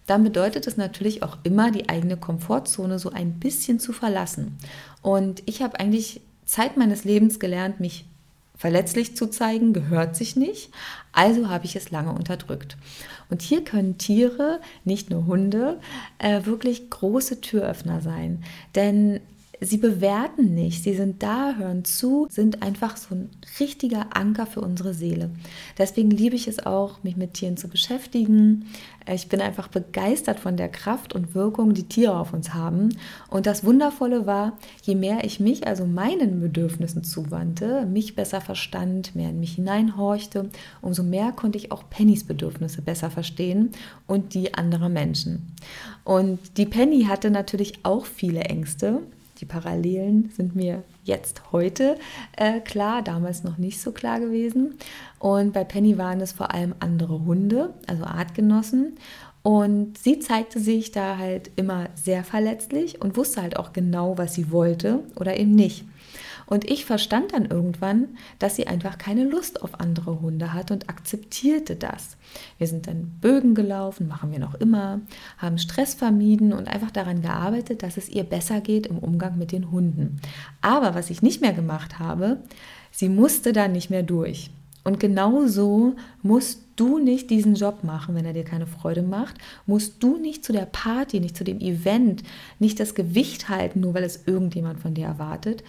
dann 0.06 0.23
bedeutet 0.23 0.66
es 0.66 0.76
natürlich 0.76 1.23
auch 1.23 1.38
immer, 1.42 1.70
die 1.70 1.88
eigene 1.88 2.16
Komfortzone 2.16 2.99
so 2.99 3.11
ein 3.11 3.38
bisschen 3.38 3.80
zu 3.80 3.92
verlassen. 3.92 4.56
Und 5.02 5.42
ich 5.46 5.62
habe 5.62 5.78
eigentlich 5.80 6.20
Zeit 6.44 6.76
meines 6.76 7.04
Lebens 7.04 7.40
gelernt, 7.40 7.80
mich 7.80 8.06
verletzlich 8.56 9.16
zu 9.16 9.26
zeigen, 9.28 9.72
gehört 9.72 10.16
sich 10.16 10.36
nicht. 10.36 10.70
Also 11.12 11.48
habe 11.48 11.66
ich 11.66 11.76
es 11.76 11.90
lange 11.90 12.12
unterdrückt. 12.12 12.76
Und 13.28 13.42
hier 13.42 13.64
können 13.64 13.98
Tiere, 13.98 14.60
nicht 14.84 15.10
nur 15.10 15.26
Hunde, 15.26 15.80
äh, 16.18 16.44
wirklich 16.44 16.90
große 16.90 17.40
Türöffner 17.40 18.00
sein. 18.00 18.44
Denn 18.75 19.20
Sie 19.60 19.78
bewerten 19.78 20.54
nicht, 20.54 20.82
sie 20.82 20.94
sind 20.94 21.22
da, 21.22 21.54
hören 21.56 21.84
zu, 21.84 22.26
sind 22.30 22.62
einfach 22.62 22.96
so 22.96 23.14
ein 23.14 23.30
richtiger 23.58 24.08
Anker 24.14 24.46
für 24.46 24.60
unsere 24.60 24.92
Seele. 24.92 25.30
Deswegen 25.78 26.10
liebe 26.10 26.36
ich 26.36 26.46
es 26.46 26.64
auch, 26.66 27.02
mich 27.02 27.16
mit 27.16 27.34
Tieren 27.34 27.56
zu 27.56 27.68
beschäftigen. 27.68 28.66
Ich 29.12 29.28
bin 29.28 29.40
einfach 29.40 29.68
begeistert 29.68 30.40
von 30.40 30.56
der 30.56 30.68
Kraft 30.68 31.14
und 31.14 31.34
Wirkung, 31.34 31.72
die 31.72 31.84
Tiere 31.84 32.18
auf 32.18 32.34
uns 32.34 32.52
haben. 32.52 32.96
Und 33.30 33.46
das 33.46 33.64
Wundervolle 33.64 34.26
war, 34.26 34.58
je 34.82 34.94
mehr 34.94 35.25
ich 35.25 35.40
mich 35.40 35.66
also 35.66 35.86
meinen 35.86 36.40
Bedürfnissen 36.40 37.04
zuwandte, 37.04 37.86
mich 37.86 38.14
besser 38.14 38.40
verstand, 38.40 39.14
mehr 39.14 39.30
in 39.30 39.40
mich 39.40 39.54
hineinhorchte, 39.54 40.50
umso 40.82 41.02
mehr 41.02 41.32
konnte 41.32 41.56
ich 41.56 41.72
auch 41.72 41.88
Pennys 41.88 42.25
Bedürfnisse 42.25 42.82
besser 42.82 43.10
verstehen 43.10 43.70
und 44.06 44.34
die 44.34 44.54
anderer 44.54 44.88
Menschen. 44.88 45.54
Und 46.04 46.58
die 46.58 46.66
Penny 46.66 47.04
hatte 47.04 47.30
natürlich 47.30 47.84
auch 47.84 48.04
viele 48.04 48.40
Ängste 48.40 49.02
die 49.40 49.46
Parallelen 49.46 50.30
sind 50.36 50.56
mir 50.56 50.82
jetzt 51.04 51.52
heute 51.52 51.96
äh, 52.36 52.60
klar, 52.60 53.02
damals 53.02 53.44
noch 53.44 53.58
nicht 53.58 53.80
so 53.80 53.92
klar 53.92 54.20
gewesen. 54.20 54.74
Und 55.18 55.52
bei 55.52 55.64
Penny 55.64 55.98
waren 55.98 56.20
es 56.20 56.32
vor 56.32 56.52
allem 56.52 56.74
andere 56.80 57.24
Hunde, 57.24 57.74
also 57.86 58.04
Artgenossen. 58.04 58.96
Und 59.42 59.96
sie 59.98 60.18
zeigte 60.18 60.58
sich 60.58 60.90
da 60.90 61.18
halt 61.18 61.52
immer 61.54 61.88
sehr 61.94 62.24
verletzlich 62.24 63.00
und 63.00 63.16
wusste 63.16 63.42
halt 63.42 63.56
auch 63.56 63.72
genau, 63.72 64.18
was 64.18 64.34
sie 64.34 64.50
wollte 64.50 65.04
oder 65.14 65.36
eben 65.36 65.54
nicht. 65.54 65.84
Und 66.46 66.70
ich 66.70 66.84
verstand 66.84 67.32
dann 67.32 67.46
irgendwann, 67.46 68.08
dass 68.38 68.56
sie 68.56 68.66
einfach 68.66 68.98
keine 68.98 69.24
Lust 69.24 69.62
auf 69.62 69.80
andere 69.80 70.20
Hunde 70.20 70.52
hat 70.52 70.70
und 70.70 70.88
akzeptierte 70.88 71.76
das. 71.76 72.16
Wir 72.58 72.66
sind 72.66 72.86
dann 72.86 73.18
Bögen 73.20 73.54
gelaufen, 73.54 74.08
machen 74.08 74.30
wir 74.30 74.38
noch 74.38 74.54
immer, 74.54 75.00
haben 75.38 75.58
Stress 75.58 75.94
vermieden 75.94 76.52
und 76.52 76.68
einfach 76.68 76.90
daran 76.90 77.20
gearbeitet, 77.20 77.82
dass 77.82 77.96
es 77.96 78.08
ihr 78.08 78.24
besser 78.24 78.60
geht 78.60 78.86
im 78.86 78.98
Umgang 78.98 79.38
mit 79.38 79.52
den 79.52 79.70
Hunden. 79.70 80.20
Aber 80.60 80.94
was 80.94 81.10
ich 81.10 81.22
nicht 81.22 81.40
mehr 81.40 81.52
gemacht 81.52 81.98
habe, 81.98 82.38
sie 82.92 83.08
musste 83.08 83.52
dann 83.52 83.72
nicht 83.72 83.90
mehr 83.90 84.04
durch. 84.04 84.50
Und 84.84 85.00
genau 85.00 85.46
so 85.46 85.96
musst 86.22 86.62
du 86.76 86.98
nicht 86.98 87.30
diesen 87.30 87.56
Job 87.56 87.82
machen, 87.82 88.14
wenn 88.14 88.24
er 88.24 88.34
dir 88.34 88.44
keine 88.44 88.68
Freude 88.68 89.02
macht. 89.02 89.34
Musst 89.66 90.00
du 90.00 90.16
nicht 90.16 90.44
zu 90.44 90.52
der 90.52 90.66
Party, 90.66 91.18
nicht 91.18 91.36
zu 91.36 91.42
dem 91.42 91.58
Event, 91.58 92.22
nicht 92.60 92.78
das 92.78 92.94
Gewicht 92.94 93.48
halten, 93.48 93.80
nur 93.80 93.94
weil 93.94 94.04
es 94.04 94.28
irgendjemand 94.28 94.78
von 94.78 94.94
dir 94.94 95.06
erwartet. 95.06 95.64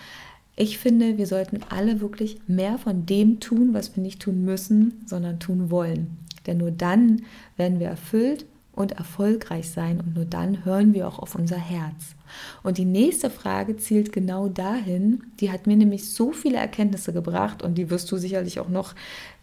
Ich 0.60 0.80
finde, 0.80 1.20
wir 1.20 1.28
sollten 1.28 1.60
alle 1.70 2.02
wirklich 2.02 2.40
mehr 2.48 2.80
von 2.80 3.06
dem 3.06 3.40
tun, 3.40 3.76
was 3.76 3.96
wir 3.96 4.02
nicht 4.02 4.20
tun 4.20 4.44
müssen, 4.44 5.04
sondern 5.06 5.40
tun 5.40 5.70
wollen. 5.70 6.18
Denn 6.48 6.58
nur 6.58 6.72
dann 6.72 7.22
werden 7.58 7.80
wir 7.80 7.88
erfüllt 7.88 8.46
und 8.74 8.94
erfolgreich 8.94 9.70
sein 9.70 10.00
und 10.00 10.16
nur 10.16 10.26
dann 10.26 10.66
hören 10.66 10.96
wir 10.96 11.08
auch 11.08 11.20
auf 11.20 11.36
unser 11.36 11.58
Herz. 11.58 12.16
Und 12.64 12.80
die 12.80 12.86
nächste 12.86 13.30
Frage 13.30 13.78
zielt 13.78 14.12
genau 14.12 14.50
dahin, 14.50 15.24
die 15.40 15.52
hat 15.52 15.68
mir 15.68 15.76
nämlich 15.76 16.12
so 16.12 16.32
viele 16.32 16.58
Erkenntnisse 16.58 17.14
gebracht 17.14 17.62
und 17.62 17.76
die 17.76 17.92
wirst 17.92 18.12
du 18.12 18.18
sicherlich 18.18 18.60
auch 18.60 18.70
noch 18.70 18.96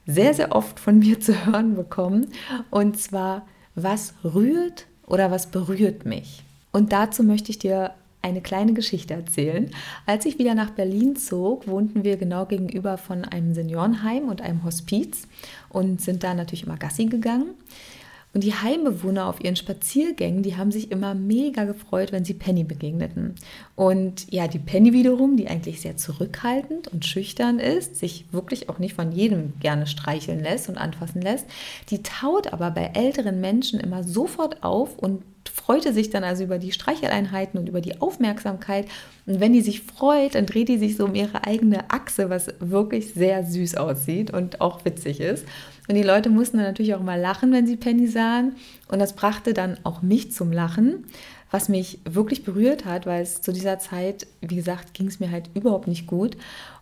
sehr, 0.06 0.34
sehr 0.34 0.50
oft 0.50 0.80
von 0.80 0.98
mir 0.98 1.20
zu 1.20 1.46
hören 1.46 1.76
bekommen. 1.76 2.26
Und 2.70 2.98
zwar, 2.98 3.46
was 3.76 4.14
rührt 4.24 4.86
oder 5.06 5.30
was 5.30 5.46
berührt 5.46 6.06
mich? 6.06 6.42
Und 6.72 6.92
dazu 6.92 7.22
möchte 7.22 7.50
ich 7.50 7.60
dir 7.60 7.92
eine 8.24 8.40
kleine 8.40 8.72
Geschichte 8.72 9.14
erzählen. 9.14 9.70
Als 10.06 10.24
ich 10.24 10.38
wieder 10.38 10.54
nach 10.54 10.70
Berlin 10.70 11.14
zog, 11.14 11.68
wohnten 11.68 12.04
wir 12.04 12.16
genau 12.16 12.46
gegenüber 12.46 12.96
von 12.96 13.24
einem 13.24 13.54
Seniorenheim 13.54 14.28
und 14.28 14.40
einem 14.40 14.64
Hospiz 14.64 15.28
und 15.68 16.00
sind 16.00 16.24
da 16.24 16.34
natürlich 16.34 16.64
immer 16.64 16.78
Gassi 16.78 17.04
gegangen. 17.04 17.50
Und 18.32 18.42
die 18.42 18.54
Heimbewohner 18.54 19.28
auf 19.28 19.44
ihren 19.44 19.54
Spaziergängen, 19.54 20.42
die 20.42 20.56
haben 20.56 20.72
sich 20.72 20.90
immer 20.90 21.14
mega 21.14 21.64
gefreut, 21.64 22.10
wenn 22.10 22.24
sie 22.24 22.34
Penny 22.34 22.64
begegneten. 22.64 23.36
Und 23.76 24.32
ja, 24.32 24.48
die 24.48 24.58
Penny 24.58 24.92
wiederum, 24.92 25.36
die 25.36 25.46
eigentlich 25.46 25.80
sehr 25.80 25.96
zurückhaltend 25.96 26.88
und 26.88 27.06
schüchtern 27.06 27.60
ist, 27.60 27.94
sich 27.94 28.24
wirklich 28.32 28.68
auch 28.68 28.80
nicht 28.80 28.94
von 28.94 29.12
jedem 29.12 29.52
gerne 29.60 29.86
streicheln 29.86 30.42
lässt 30.42 30.68
und 30.68 30.78
anfassen 30.78 31.22
lässt, 31.22 31.46
die 31.90 32.02
taut 32.02 32.52
aber 32.52 32.72
bei 32.72 32.90
älteren 32.94 33.40
Menschen 33.40 33.78
immer 33.78 34.02
sofort 34.02 34.64
auf 34.64 34.98
und 34.98 35.22
freute 35.48 35.92
sich 35.92 36.10
dann 36.10 36.24
also 36.24 36.44
über 36.44 36.58
die 36.58 36.72
Streicheleinheiten 36.72 37.58
und 37.58 37.68
über 37.68 37.80
die 37.80 38.00
Aufmerksamkeit. 38.00 38.86
Und 39.26 39.40
wenn 39.40 39.52
die 39.52 39.60
sich 39.60 39.82
freut, 39.82 40.34
dann 40.34 40.46
dreht 40.46 40.68
die 40.68 40.78
sich 40.78 40.96
so 40.96 41.04
um 41.04 41.14
ihre 41.14 41.46
eigene 41.46 41.90
Achse, 41.90 42.30
was 42.30 42.48
wirklich 42.60 43.14
sehr 43.14 43.44
süß 43.44 43.76
aussieht 43.76 44.30
und 44.30 44.60
auch 44.60 44.84
witzig 44.84 45.20
ist. 45.20 45.44
Und 45.88 45.96
die 45.96 46.02
Leute 46.02 46.30
mussten 46.30 46.56
dann 46.56 46.66
natürlich 46.66 46.94
auch 46.94 47.00
immer 47.00 47.18
lachen, 47.18 47.52
wenn 47.52 47.66
sie 47.66 47.76
Penny 47.76 48.06
sahen. 48.06 48.56
Und 48.88 48.98
das 48.98 49.14
brachte 49.14 49.54
dann 49.54 49.76
auch 49.84 50.02
mich 50.02 50.32
zum 50.32 50.52
Lachen, 50.52 51.04
was 51.50 51.68
mich 51.68 51.98
wirklich 52.04 52.44
berührt 52.44 52.84
hat, 52.84 53.06
weil 53.06 53.22
es 53.22 53.42
zu 53.42 53.52
dieser 53.52 53.78
Zeit, 53.78 54.26
wie 54.40 54.56
gesagt, 54.56 54.94
ging 54.94 55.06
es 55.06 55.20
mir 55.20 55.30
halt 55.30 55.50
überhaupt 55.54 55.88
nicht 55.88 56.06
gut. 56.06 56.36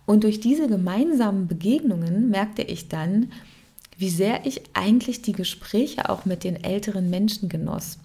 Und 0.06 0.24
durch 0.24 0.40
diese 0.40 0.68
gemeinsamen 0.68 1.46
Begegnungen 1.46 2.30
merkte 2.30 2.62
ich 2.62 2.88
dann, 2.88 3.30
wie 3.98 4.10
sehr 4.10 4.46
ich 4.46 4.62
eigentlich 4.72 5.22
die 5.22 5.32
Gespräche 5.32 6.08
auch 6.08 6.24
mit 6.24 6.44
den 6.44 6.62
älteren 6.62 7.10
Menschen 7.10 7.48
genoss. 7.48 7.98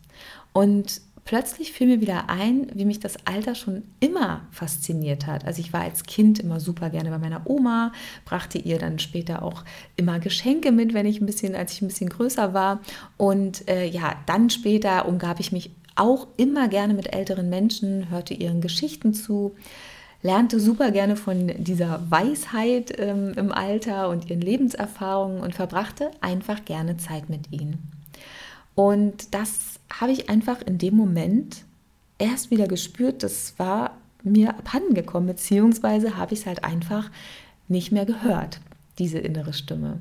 Und 0.57 1.01
plötzlich 1.23 1.71
fiel 1.71 1.85
mir 1.85 2.01
wieder 2.01 2.31
ein, 2.31 2.71
wie 2.73 2.85
mich 2.85 2.99
das 2.99 3.27
Alter 3.27 3.53
schon 3.53 3.83
immer 3.99 4.47
fasziniert 4.49 5.27
hat. 5.27 5.45
Also 5.45 5.61
ich 5.61 5.71
war 5.71 5.81
als 5.81 6.01
Kind 6.01 6.39
immer 6.39 6.59
super 6.59 6.89
gerne 6.89 7.11
bei 7.11 7.19
meiner 7.19 7.47
Oma, 7.47 7.91
brachte 8.25 8.57
ihr 8.57 8.79
dann 8.79 8.97
später 8.97 9.43
auch 9.43 9.63
immer 9.97 10.17
Geschenke 10.17 10.71
mit, 10.71 10.95
wenn 10.95 11.05
ich 11.05 11.21
ein 11.21 11.27
bisschen, 11.27 11.53
als 11.53 11.73
ich 11.73 11.83
ein 11.83 11.89
bisschen 11.89 12.09
größer 12.09 12.55
war. 12.55 12.79
Und 13.17 13.67
äh, 13.69 13.85
ja, 13.85 14.15
dann 14.25 14.49
später 14.49 15.07
umgab 15.07 15.39
ich 15.39 15.51
mich 15.51 15.69
auch 15.95 16.25
immer 16.37 16.69
gerne 16.69 16.95
mit 16.95 17.13
älteren 17.13 17.49
Menschen, 17.49 18.09
hörte 18.09 18.33
ihren 18.33 18.59
Geschichten 18.59 19.13
zu 19.13 19.53
lernte 20.23 20.59
super 20.59 20.89
gerne 20.89 21.17
von 21.17 21.51
dieser 21.59 22.01
Weisheit 22.09 22.97
ähm, 22.97 23.33
im 23.35 23.51
Alter 23.51 24.09
und 24.09 24.27
ihren 24.27 24.41
Lebenserfahrungen 24.41 25.39
und 25.39 25.53
verbrachte 25.53 26.09
einfach 26.19 26.65
gerne 26.65 26.97
Zeit 26.97 27.29
mit 27.29 27.51
ihnen. 27.51 27.96
Und 28.77 29.33
das 29.33 29.79
habe 29.91 30.11
ich 30.11 30.29
einfach 30.29 30.61
in 30.61 30.77
dem 30.77 30.95
Moment 30.95 31.65
erst 32.19 32.51
wieder 32.51 32.67
gespürt, 32.67 33.23
das 33.23 33.57
war 33.57 33.97
mir 34.21 34.51
abhandengekommen, 34.51 35.25
beziehungsweise 35.25 36.15
habe 36.15 36.35
ich 36.35 36.41
es 36.41 36.45
halt 36.45 36.63
einfach 36.63 37.09
nicht 37.67 37.91
mehr 37.91 38.05
gehört, 38.05 38.59
diese 38.99 39.17
innere 39.17 39.53
Stimme. 39.53 39.99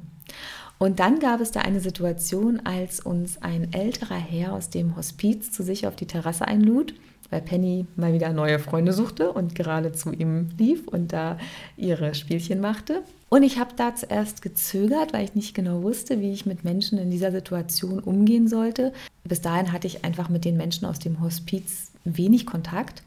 Und 0.76 1.00
dann 1.00 1.20
gab 1.20 1.40
es 1.40 1.52
da 1.52 1.60
eine 1.60 1.80
Situation, 1.80 2.60
als 2.66 3.00
uns 3.00 3.40
ein 3.40 3.72
älterer 3.72 4.14
Herr 4.14 4.52
aus 4.52 4.68
dem 4.68 4.94
Hospiz 4.94 5.50
zu 5.52 5.62
sich 5.62 5.86
auf 5.86 5.96
die 5.96 6.06
Terrasse 6.06 6.46
einlud, 6.46 6.92
weil 7.30 7.40
Penny 7.40 7.86
mal 7.96 8.12
wieder 8.12 8.32
neue 8.32 8.58
Freunde 8.58 8.92
suchte 8.92 9.32
und 9.32 9.54
gerade 9.54 9.92
zu 9.92 10.12
ihm 10.12 10.50
lief 10.58 10.86
und 10.88 11.12
da 11.12 11.38
ihre 11.76 12.14
Spielchen 12.14 12.60
machte. 12.60 13.02
Und 13.28 13.42
ich 13.42 13.58
habe 13.58 13.72
da 13.76 13.94
zuerst 13.94 14.40
gezögert, 14.40 15.12
weil 15.12 15.24
ich 15.24 15.34
nicht 15.34 15.54
genau 15.54 15.82
wusste, 15.82 16.20
wie 16.20 16.32
ich 16.32 16.46
mit 16.46 16.64
Menschen 16.64 16.98
in 16.98 17.10
dieser 17.10 17.32
Situation 17.32 17.98
umgehen 17.98 18.46
sollte. 18.46 18.92
Bis 19.24 19.40
dahin 19.40 19.72
hatte 19.72 19.88
ich 19.88 20.04
einfach 20.04 20.28
mit 20.28 20.44
den 20.44 20.56
Menschen 20.56 20.86
aus 20.86 21.00
dem 21.00 21.20
Hospiz 21.20 21.90
wenig 22.04 22.46
Kontakt. 22.46 23.02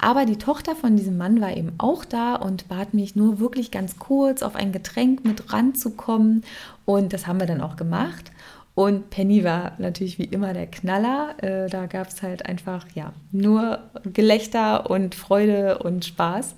Aber 0.00 0.26
die 0.26 0.36
Tochter 0.36 0.76
von 0.76 0.96
diesem 0.96 1.16
Mann 1.16 1.40
war 1.40 1.56
eben 1.56 1.72
auch 1.78 2.04
da 2.04 2.36
und 2.36 2.68
bat 2.68 2.94
mich 2.94 3.16
nur 3.16 3.40
wirklich 3.40 3.72
ganz 3.72 3.98
kurz 3.98 4.42
auf 4.42 4.54
ein 4.54 4.70
Getränk 4.70 5.24
mit 5.24 5.52
ranzukommen. 5.52 6.44
Und 6.84 7.12
das 7.12 7.26
haben 7.26 7.40
wir 7.40 7.46
dann 7.46 7.60
auch 7.60 7.76
gemacht. 7.76 8.30
Und 8.78 9.10
Penny 9.10 9.42
war 9.42 9.72
natürlich 9.78 10.20
wie 10.20 10.26
immer 10.26 10.52
der 10.52 10.68
Knaller. 10.68 11.34
Äh, 11.42 11.68
da 11.68 11.86
gab 11.86 12.06
es 12.06 12.22
halt 12.22 12.46
einfach 12.46 12.86
ja 12.94 13.12
nur 13.32 13.80
Gelächter 14.04 14.88
und 14.88 15.16
Freude 15.16 15.78
und 15.78 16.04
Spaß. 16.04 16.54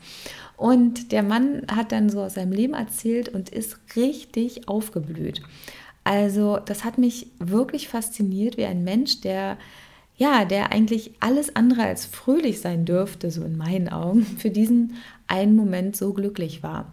Und 0.59 1.13
der 1.13 1.23
Mann 1.23 1.63
hat 1.75 1.93
dann 1.93 2.11
so 2.11 2.21
aus 2.21 2.35
seinem 2.35 2.53
Leben 2.53 2.75
erzählt 2.75 3.31
und 3.31 3.49
ist 3.49 3.79
richtig 3.97 4.69
aufgeblüht. 4.69 5.41
Also 6.05 6.59
das 6.59 6.85
hat 6.85 6.99
mich 6.99 7.29
wirklich 7.39 7.89
fasziniert, 7.89 8.59
wie 8.59 8.67
ein 8.67 8.85
Mensch, 8.85 9.23
der 9.23 9.57
ja, 10.19 10.45
der 10.45 10.73
eigentlich 10.73 11.13
alles 11.21 11.57
andere 11.57 11.85
als 11.85 12.05
fröhlich 12.05 12.61
sein 12.61 12.85
dürfte, 12.85 13.31
so 13.31 13.43
in 13.45 13.57
meinen 13.57 13.89
Augen, 13.89 14.25
für 14.39 14.51
diesen 14.51 14.97
einen 15.27 15.57
Moment 15.57 15.97
so 15.97 16.13
glücklich 16.13 16.63
war. 16.63 16.93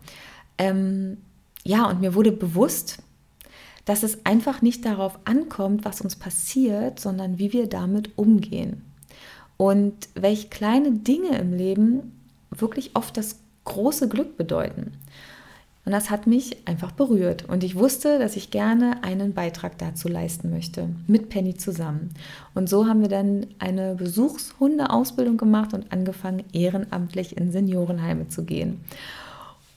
Ähm, 0.57 1.17
ja, 1.65 1.89
und 1.89 1.99
mir 1.99 2.15
wurde 2.15 2.31
bewusst, 2.31 2.99
dass 3.87 4.03
es 4.03 4.25
einfach 4.25 4.61
nicht 4.61 4.85
darauf 4.85 5.17
ankommt, 5.23 5.85
was 5.85 6.01
uns 6.01 6.17
passiert, 6.17 6.99
sondern 6.99 7.39
wie 7.39 7.53
wir 7.53 7.67
damit 7.67 8.17
umgehen. 8.17 8.83
Und 9.55 9.95
welche 10.13 10.49
kleine 10.49 10.91
Dinge 10.91 11.37
im 11.37 11.53
Leben 11.53 12.11
wirklich 12.51 12.91
oft 12.95 13.15
das 13.15 13.39
große 13.63 14.09
Glück 14.09 14.35
bedeuten. 14.35 14.91
Und 15.85 15.93
das 15.93 16.09
hat 16.09 16.27
mich 16.27 16.67
einfach 16.67 16.91
berührt. 16.91 17.47
Und 17.47 17.63
ich 17.63 17.77
wusste, 17.77 18.19
dass 18.19 18.35
ich 18.35 18.51
gerne 18.51 19.05
einen 19.05 19.33
Beitrag 19.33 19.77
dazu 19.77 20.09
leisten 20.09 20.49
möchte, 20.49 20.89
mit 21.07 21.29
Penny 21.29 21.55
zusammen. 21.55 22.09
Und 22.53 22.67
so 22.67 22.87
haben 22.87 22.99
wir 22.99 23.07
dann 23.07 23.47
eine 23.57 23.95
Besuchshundeausbildung 23.95 25.37
gemacht 25.37 25.73
und 25.73 25.93
angefangen, 25.93 26.43
ehrenamtlich 26.51 27.37
in 27.37 27.53
Seniorenheime 27.53 28.27
zu 28.27 28.43
gehen. 28.43 28.81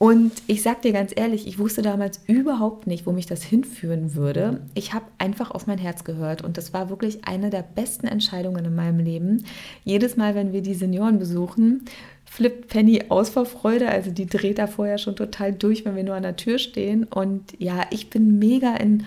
Und 0.03 0.33
ich 0.47 0.63
sag 0.63 0.81
dir 0.81 0.93
ganz 0.93 1.13
ehrlich, 1.15 1.47
ich 1.47 1.59
wusste 1.59 1.83
damals 1.83 2.23
überhaupt 2.27 2.87
nicht, 2.87 3.05
wo 3.05 3.13
mich 3.13 3.27
das 3.27 3.43
hinführen 3.43 4.15
würde. 4.15 4.63
Ich 4.73 4.95
habe 4.95 5.05
einfach 5.19 5.51
auf 5.51 5.67
mein 5.67 5.77
Herz 5.77 6.05
gehört 6.05 6.41
und 6.41 6.57
das 6.57 6.73
war 6.73 6.89
wirklich 6.89 7.27
eine 7.27 7.51
der 7.51 7.63
besten 7.63 8.07
Entscheidungen 8.07 8.65
in 8.65 8.75
meinem 8.75 9.01
Leben. 9.01 9.45
Jedes 9.85 10.17
Mal, 10.17 10.35
wenn 10.35 10.55
wir 10.55 10.63
die 10.63 10.73
Senioren 10.73 11.19
besuchen, 11.19 11.85
flippt 12.25 12.69
Penny 12.69 13.03
aus 13.11 13.29
vor 13.29 13.45
Freude. 13.45 13.91
Also 13.91 14.11
die 14.11 14.25
dreht 14.25 14.57
da 14.57 14.69
vorher 14.69 14.97
schon 14.97 15.17
total 15.17 15.53
durch, 15.53 15.85
wenn 15.85 15.97
wir 15.97 16.05
nur 16.05 16.15
an 16.15 16.23
der 16.23 16.37
Tür 16.37 16.59
stehen. 16.59 17.05
Und 17.05 17.53
ja, 17.59 17.83
ich 17.91 18.09
bin 18.09 18.39
mega 18.39 18.77
in 18.77 19.05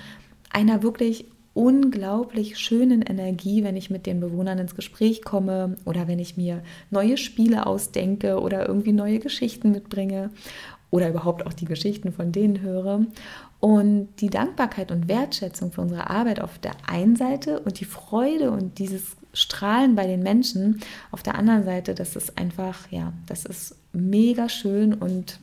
einer 0.52 0.84
wirklich 0.84 1.26
unglaublich 1.54 2.58
schönen 2.58 3.04
Energie, 3.04 3.64
wenn 3.64 3.78
ich 3.78 3.90
mit 3.90 4.06
den 4.06 4.20
Bewohnern 4.20 4.58
ins 4.58 4.76
Gespräch 4.76 5.22
komme 5.22 5.78
oder 5.86 6.08
wenn 6.08 6.18
ich 6.18 6.36
mir 6.36 6.64
neue 6.90 7.18
Spiele 7.18 7.68
ausdenke 7.68 8.40
oder 8.40 8.68
irgendwie 8.68 8.92
neue 8.92 9.20
Geschichten 9.20 9.72
mitbringe 9.72 10.32
oder 10.94 11.10
überhaupt 11.10 11.48
auch 11.48 11.54
die 11.54 11.66
Geschichten 11.66 12.12
von 12.12 12.32
denen 12.32 12.62
höre. 12.62 13.02
Und 13.60 14.10
die 14.20 14.30
Dankbarkeit 14.30 14.92
und 14.92 15.08
Wertschätzung 15.08 15.72
für 15.72 15.82
unsere 15.82 16.08
Arbeit 16.08 16.40
auf 16.40 16.60
der 16.60 16.74
einen 16.86 17.16
Seite 17.16 17.62
und 17.62 17.80
die 17.80 17.86
Freude 17.86 18.52
und 18.52 18.78
dieses 18.78 19.16
Strahlen 19.34 19.96
bei 19.96 20.06
den 20.06 20.22
Menschen 20.22 20.82
auf 21.10 21.24
der 21.24 21.34
anderen 21.34 21.64
Seite, 21.64 21.96
das 21.96 22.16
ist 22.16 22.38
einfach, 22.38 22.92
ja, 22.92 23.12
das 23.26 23.44
ist 23.44 23.76
mega 23.92 24.50
schön 24.50 24.94
und 24.94 25.40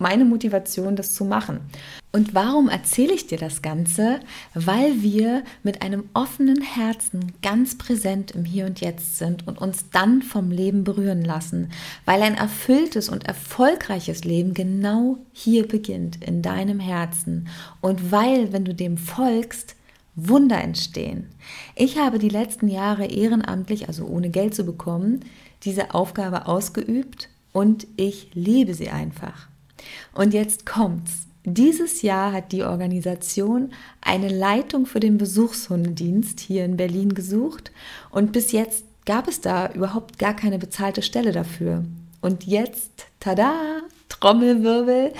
meine 0.00 0.24
Motivation, 0.24 0.96
das 0.96 1.14
zu 1.14 1.24
machen. 1.24 1.60
Und 2.12 2.34
warum 2.34 2.68
erzähle 2.68 3.12
ich 3.12 3.28
dir 3.28 3.38
das 3.38 3.62
Ganze? 3.62 4.18
Weil 4.54 5.02
wir 5.02 5.44
mit 5.62 5.82
einem 5.82 6.08
offenen 6.12 6.60
Herzen 6.60 7.32
ganz 7.42 7.78
präsent 7.78 8.32
im 8.32 8.44
Hier 8.44 8.66
und 8.66 8.80
Jetzt 8.80 9.18
sind 9.18 9.46
und 9.46 9.58
uns 9.58 9.90
dann 9.90 10.22
vom 10.22 10.50
Leben 10.50 10.82
berühren 10.82 11.22
lassen. 11.22 11.70
Weil 12.06 12.22
ein 12.22 12.34
erfülltes 12.34 13.08
und 13.08 13.26
erfolgreiches 13.26 14.24
Leben 14.24 14.54
genau 14.54 15.18
hier 15.32 15.68
beginnt, 15.68 16.24
in 16.24 16.42
deinem 16.42 16.80
Herzen. 16.80 17.48
Und 17.80 18.10
weil, 18.10 18.52
wenn 18.52 18.64
du 18.64 18.74
dem 18.74 18.96
folgst, 18.96 19.76
Wunder 20.16 20.60
entstehen. 20.60 21.28
Ich 21.76 21.98
habe 21.98 22.18
die 22.18 22.28
letzten 22.28 22.68
Jahre 22.68 23.06
ehrenamtlich, 23.06 23.86
also 23.86 24.06
ohne 24.06 24.30
Geld 24.30 24.54
zu 24.54 24.64
bekommen, 24.64 25.20
diese 25.62 25.94
Aufgabe 25.94 26.46
ausgeübt 26.46 27.28
und 27.52 27.86
ich 27.96 28.30
liebe 28.34 28.74
sie 28.74 28.90
einfach. 28.90 29.49
Und 30.14 30.34
jetzt 30.34 30.66
kommt's. 30.66 31.26
Dieses 31.44 32.02
Jahr 32.02 32.32
hat 32.32 32.52
die 32.52 32.64
Organisation 32.64 33.72
eine 34.02 34.28
Leitung 34.28 34.84
für 34.84 35.00
den 35.00 35.16
Besuchshundedienst 35.16 36.38
hier 36.38 36.66
in 36.66 36.76
Berlin 36.76 37.14
gesucht 37.14 37.72
und 38.10 38.32
bis 38.32 38.52
jetzt 38.52 38.84
gab 39.06 39.26
es 39.26 39.40
da 39.40 39.72
überhaupt 39.72 40.18
gar 40.18 40.36
keine 40.36 40.58
bezahlte 40.58 41.00
Stelle 41.00 41.32
dafür. 41.32 41.84
Und 42.20 42.44
jetzt, 42.44 43.06
tada, 43.18 43.80
Trommelwirbel, 44.10 45.14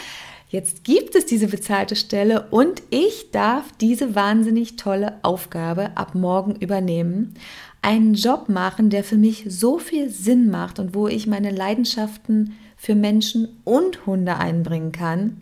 jetzt 0.50 0.84
gibt 0.84 1.14
es 1.14 1.24
diese 1.24 1.46
bezahlte 1.46 1.96
Stelle 1.96 2.46
und 2.50 2.82
ich 2.90 3.30
darf 3.30 3.72
diese 3.80 4.14
wahnsinnig 4.14 4.76
tolle 4.76 5.18
Aufgabe 5.22 5.96
ab 5.96 6.14
morgen 6.14 6.54
übernehmen. 6.56 7.34
Einen 7.80 8.12
Job 8.12 8.50
machen, 8.50 8.90
der 8.90 9.04
für 9.04 9.16
mich 9.16 9.46
so 9.48 9.78
viel 9.78 10.10
Sinn 10.10 10.50
macht 10.50 10.78
und 10.78 10.94
wo 10.94 11.08
ich 11.08 11.26
meine 11.26 11.50
Leidenschaften 11.50 12.52
für 12.80 12.94
Menschen 12.94 13.46
und 13.64 14.06
Hunde 14.06 14.38
einbringen 14.38 14.90
kann, 14.90 15.36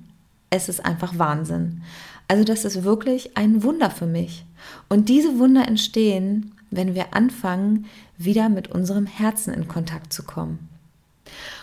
es 0.51 0.69
ist 0.69 0.85
einfach 0.85 1.21
Wahnsinn. 1.21 1.83
Also 2.27 2.43
das 2.43 2.65
ist 2.65 2.83
wirklich 2.83 3.37
ein 3.37 3.63
Wunder 3.63 3.91
für 3.91 4.07
mich. 4.07 4.45
Und 4.89 5.09
diese 5.09 5.39
Wunder 5.39 5.69
entstehen, 5.69 6.51
wenn 6.73 6.97
wir 6.97 7.15
anfangen, 7.15 7.87
wieder 8.17 8.49
mit 8.49 8.67
unserem 8.73 9.07
Herzen 9.07 9.55
in 9.55 9.69
Kontakt 9.69 10.13
zu 10.13 10.25
kommen. 10.25 10.69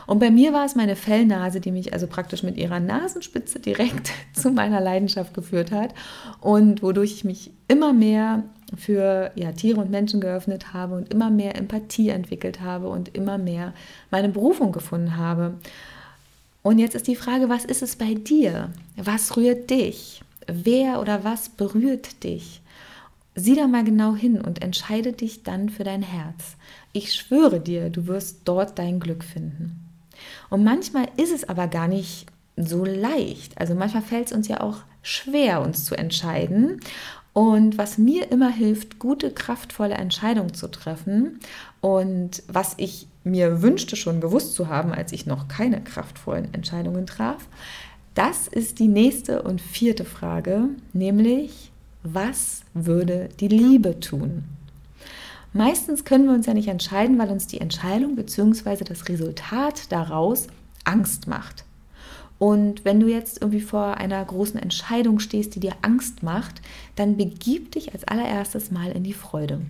Und 0.07 0.19
bei 0.19 0.31
mir 0.31 0.53
war 0.53 0.65
es 0.65 0.75
meine 0.75 0.95
Fellnase, 0.95 1.59
die 1.59 1.71
mich 1.71 1.91
also 1.91 2.07
praktisch 2.07 2.41
mit 2.41 2.55
ihrer 2.55 2.79
Nasenspitze 2.79 3.59
direkt 3.59 4.11
zu 4.33 4.51
meiner 4.51 4.79
Leidenschaft 4.79 5.33
geführt 5.33 5.73
hat 5.73 5.93
und 6.39 6.83
wodurch 6.83 7.11
ich 7.11 7.25
mich 7.25 7.51
immer 7.67 7.91
mehr 7.91 8.43
für 8.78 9.32
ja, 9.36 9.51
Tiere 9.51 9.80
und 9.80 9.91
Menschen 9.91 10.21
geöffnet 10.21 10.73
habe 10.73 10.95
und 10.95 11.13
immer 11.13 11.30
mehr 11.30 11.56
Empathie 11.56 12.10
entwickelt 12.10 12.62
habe 12.62 12.89
und 12.89 13.15
immer 13.15 13.38
mehr 13.38 13.73
meine 14.12 14.30
Berufung 14.30 14.71
gefunden 14.71 15.17
habe. 15.17 15.56
Und 16.63 16.80
jetzt 16.80 16.95
ist 16.95 17.08
die 17.08 17.15
Frage, 17.15 17.47
was 17.47 17.63
ist 17.65 17.84
es 17.84 17.95
bei 17.95 18.15
dir? 18.15 18.71
Was 18.97 19.38
rührt 19.38 19.69
dich? 19.69 20.21
Wer 20.47 20.99
oder 20.99 21.23
was 21.23 21.49
berührt 21.49 22.23
dich? 22.23 22.62
Sieh 23.36 23.56
da 23.56 23.67
mal 23.67 23.84
genau 23.84 24.15
hin 24.15 24.41
und 24.41 24.62
entscheide 24.62 25.13
dich 25.13 25.43
dann 25.43 25.69
für 25.69 25.84
dein 25.84 26.01
Herz. 26.01 26.56
Ich 26.93 27.13
schwöre 27.13 27.60
dir, 27.60 27.89
du 27.89 28.08
wirst 28.08 28.39
dort 28.45 28.80
dein 28.80 28.99
Glück 28.99 29.23
finden. 29.23 29.82
Und 30.49 30.63
manchmal 30.63 31.08
ist 31.17 31.34
es 31.34 31.47
aber 31.47 31.67
gar 31.67 31.88
nicht 31.88 32.28
so 32.56 32.86
leicht. 32.86 33.60
Also 33.60 33.75
manchmal 33.75 34.04
fällt 34.04 34.28
es 34.28 34.34
uns 34.34 34.47
ja 34.47 34.62
auch 34.62 34.78
schwer, 35.01 35.62
uns 35.62 35.86
zu 35.86 35.95
entscheiden. 35.95 36.80
Und 37.36 37.78
was 37.78 37.98
mir 37.98 38.32
immer 38.32 38.50
hilft, 38.50 38.98
gute, 38.98 39.30
kraftvolle 39.30 39.95
Entscheidungen 39.95 40.54
zu 40.54 40.69
treffen 40.69 41.41
und 41.82 42.41
was 42.48 42.76
ich 42.78 43.10
mir 43.26 43.62
wünschte 43.62 43.98
schon 43.98 44.21
gewusst 44.21 44.54
zu 44.54 44.69
haben, 44.69 44.93
als 44.93 45.12
ich 45.12 45.26
noch 45.26 45.50
keine 45.50 45.84
kraftvollen 45.84 46.54
Entscheidungen 46.54 47.06
traf, 47.06 47.50
das 48.13 48.48
ist 48.48 48.80
die 48.80 48.88
nächste 48.88 49.41
und 49.41 49.60
vierte 49.60 50.06
Frage, 50.06 50.69
nämlich, 50.93 51.74
was 52.04 52.62
würde 52.74 53.28
die 53.41 53.50
Liebe 53.50 54.00
tun? 54.00 54.45
Meistens 55.52 56.06
können 56.06 56.28
wir 56.28 56.34
uns 56.34 56.45
ja 56.45 56.54
nicht 56.54 56.69
entscheiden, 56.69 57.19
weil 57.19 57.32
uns 57.32 57.48
die 57.48 57.60
Entscheidung 57.60 58.15
bzw. 58.15 58.86
das 58.86 59.10
Resultat 59.10 59.91
daraus 59.91 60.48
Angst 60.86 61.28
macht. 61.28 61.64
Und 62.38 62.84
wenn 62.84 63.00
du 63.00 63.08
jetzt 63.08 63.41
irgendwie 63.41 63.62
vor 63.62 63.98
einer 63.98 64.24
großen 64.24 64.60
Entscheidung 64.60 65.19
stehst, 65.19 65.56
die 65.56 65.60
dir 65.60 65.74
Angst 65.82 66.21
macht, 66.21 66.62
dann 66.95 67.17
begib 67.17 67.71
dich 67.71 67.93
als 67.93 68.04
allererstes 68.04 68.71
mal 68.71 68.91
in 68.91 69.04
die 69.04 69.13
Freude. 69.13 69.62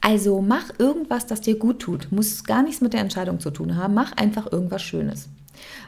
Also 0.00 0.40
mach 0.40 0.78
irgendwas, 0.78 1.26
das 1.26 1.42
dir 1.42 1.58
gut 1.58 1.80
tut. 1.80 2.10
Muss 2.10 2.44
gar 2.44 2.62
nichts 2.62 2.80
mit 2.80 2.94
der 2.94 3.00
Entscheidung 3.00 3.38
zu 3.38 3.50
tun 3.50 3.76
haben. 3.76 3.92
Mach 3.92 4.12
einfach 4.12 4.50
irgendwas 4.50 4.82
Schönes. 4.82 5.28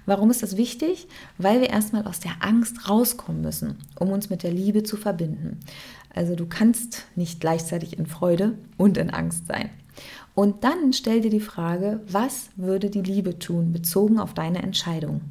Warum 0.05 0.31
ist 0.31 0.43
das 0.43 0.59
wichtig? 0.59 1.09
Weil 1.39 1.63
wir 1.63 1.71
erstmal 1.71 2.07
aus 2.07 2.21
der 2.21 2.33
Angst 2.41 2.91
rauskommen 2.91 3.41
müssen, 3.41 3.79
um 3.99 4.11
uns 4.11 4.29
mit 4.29 4.43
der 4.43 4.53
Liebe 4.53 4.83
zu 4.83 4.99
verbinden. 4.99 5.61
Also 6.15 6.35
du 6.35 6.45
kannst 6.47 7.07
nicht 7.17 7.41
gleichzeitig 7.41 7.99
in 7.99 8.05
Freude 8.05 8.59
und 8.77 8.99
in 8.99 9.09
Angst 9.09 9.47
sein. 9.47 9.71
Und 10.35 10.65
dann 10.65 10.93
stell 10.93 11.23
dir 11.23 11.31
die 11.31 11.41
Frage, 11.41 12.01
was 12.07 12.51
würde 12.57 12.91
die 12.91 13.03
Liebe 13.03 13.39
tun, 13.39 13.73
bezogen 13.73 14.19
auf 14.19 14.35
deine 14.35 14.63
Entscheidung? 14.63 15.23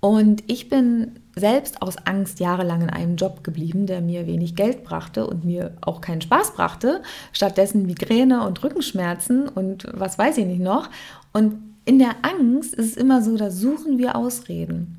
Und 0.00 0.44
ich 0.46 0.68
bin 0.68 1.18
selbst 1.34 1.82
aus 1.82 1.96
Angst 1.98 2.40
jahrelang 2.40 2.82
in 2.82 2.90
einem 2.90 3.16
Job 3.16 3.44
geblieben, 3.44 3.86
der 3.86 4.00
mir 4.00 4.26
wenig 4.26 4.54
Geld 4.54 4.84
brachte 4.84 5.26
und 5.26 5.44
mir 5.44 5.76
auch 5.80 6.00
keinen 6.00 6.22
Spaß 6.22 6.54
brachte. 6.54 7.02
Stattdessen 7.32 7.86
Migräne 7.86 8.46
und 8.46 8.62
Rückenschmerzen 8.62 9.48
und 9.48 9.86
was 9.92 10.18
weiß 10.18 10.38
ich 10.38 10.46
nicht 10.46 10.62
noch. 10.62 10.88
Und 11.32 11.58
in 11.84 11.98
der 11.98 12.16
Angst 12.22 12.74
ist 12.74 12.92
es 12.92 12.96
immer 12.96 13.22
so, 13.22 13.36
da 13.36 13.50
suchen 13.50 13.98
wir 13.98 14.16
Ausreden. 14.16 14.98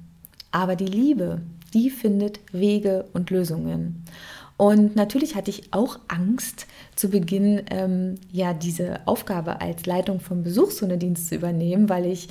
Aber 0.52 0.76
die 0.76 0.86
Liebe, 0.86 1.42
die 1.74 1.90
findet 1.90 2.40
Wege 2.52 3.06
und 3.14 3.30
Lösungen. 3.30 4.06
Und 4.58 4.96
natürlich 4.96 5.36
hatte 5.36 5.52
ich 5.52 5.72
auch 5.72 6.00
Angst, 6.08 6.66
zu 6.96 7.10
Beginn 7.10 7.62
ähm, 7.70 8.16
ja 8.32 8.54
diese 8.54 9.02
Aufgabe 9.06 9.62
als 9.62 9.86
Leitung 9.86 10.20
vom 10.20 10.42
Besuchshundedienst 10.42 11.28
zu 11.28 11.36
übernehmen, 11.36 11.90
weil 11.90 12.08
ich 12.08 12.30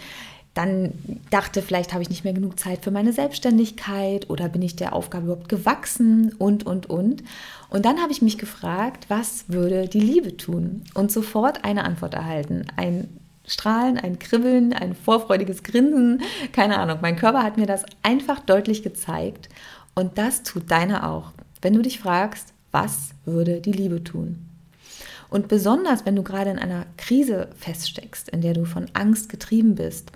dann 0.56 0.92
dachte, 1.30 1.60
vielleicht 1.60 1.92
habe 1.92 2.02
ich 2.02 2.08
nicht 2.08 2.24
mehr 2.24 2.32
genug 2.32 2.58
Zeit 2.58 2.82
für 2.82 2.90
meine 2.90 3.12
Selbstständigkeit 3.12 4.30
oder 4.30 4.48
bin 4.48 4.62
ich 4.62 4.74
der 4.74 4.94
Aufgabe 4.94 5.26
überhaupt 5.26 5.50
gewachsen 5.50 6.34
und, 6.38 6.64
und, 6.64 6.88
und. 6.88 7.22
Und 7.68 7.84
dann 7.84 8.00
habe 8.00 8.12
ich 8.12 8.22
mich 8.22 8.38
gefragt, 8.38 9.04
was 9.08 9.44
würde 9.48 9.86
die 9.86 10.00
Liebe 10.00 10.36
tun? 10.36 10.82
Und 10.94 11.12
sofort 11.12 11.64
eine 11.64 11.84
Antwort 11.84 12.14
erhalten. 12.14 12.66
Ein 12.76 13.08
Strahlen, 13.46 13.98
ein 13.98 14.18
Kribbeln, 14.18 14.72
ein 14.72 14.94
vorfreudiges 14.94 15.62
Grinsen, 15.62 16.22
keine 16.52 16.78
Ahnung. 16.78 16.98
Mein 17.02 17.16
Körper 17.16 17.42
hat 17.42 17.58
mir 17.58 17.66
das 17.66 17.84
einfach 18.02 18.40
deutlich 18.40 18.82
gezeigt 18.82 19.50
und 19.94 20.16
das 20.16 20.42
tut 20.42 20.70
deiner 20.70 21.10
auch. 21.10 21.32
Wenn 21.60 21.74
du 21.74 21.82
dich 21.82 22.00
fragst, 22.00 22.54
was 22.72 23.10
würde 23.26 23.60
die 23.60 23.72
Liebe 23.72 24.02
tun? 24.02 24.46
Und 25.28 25.48
besonders, 25.48 26.06
wenn 26.06 26.16
du 26.16 26.22
gerade 26.22 26.50
in 26.50 26.58
einer 26.58 26.86
Krise 26.96 27.48
feststeckst, 27.56 28.30
in 28.30 28.40
der 28.40 28.54
du 28.54 28.64
von 28.64 28.86
Angst 28.94 29.28
getrieben 29.28 29.74
bist, 29.74 30.12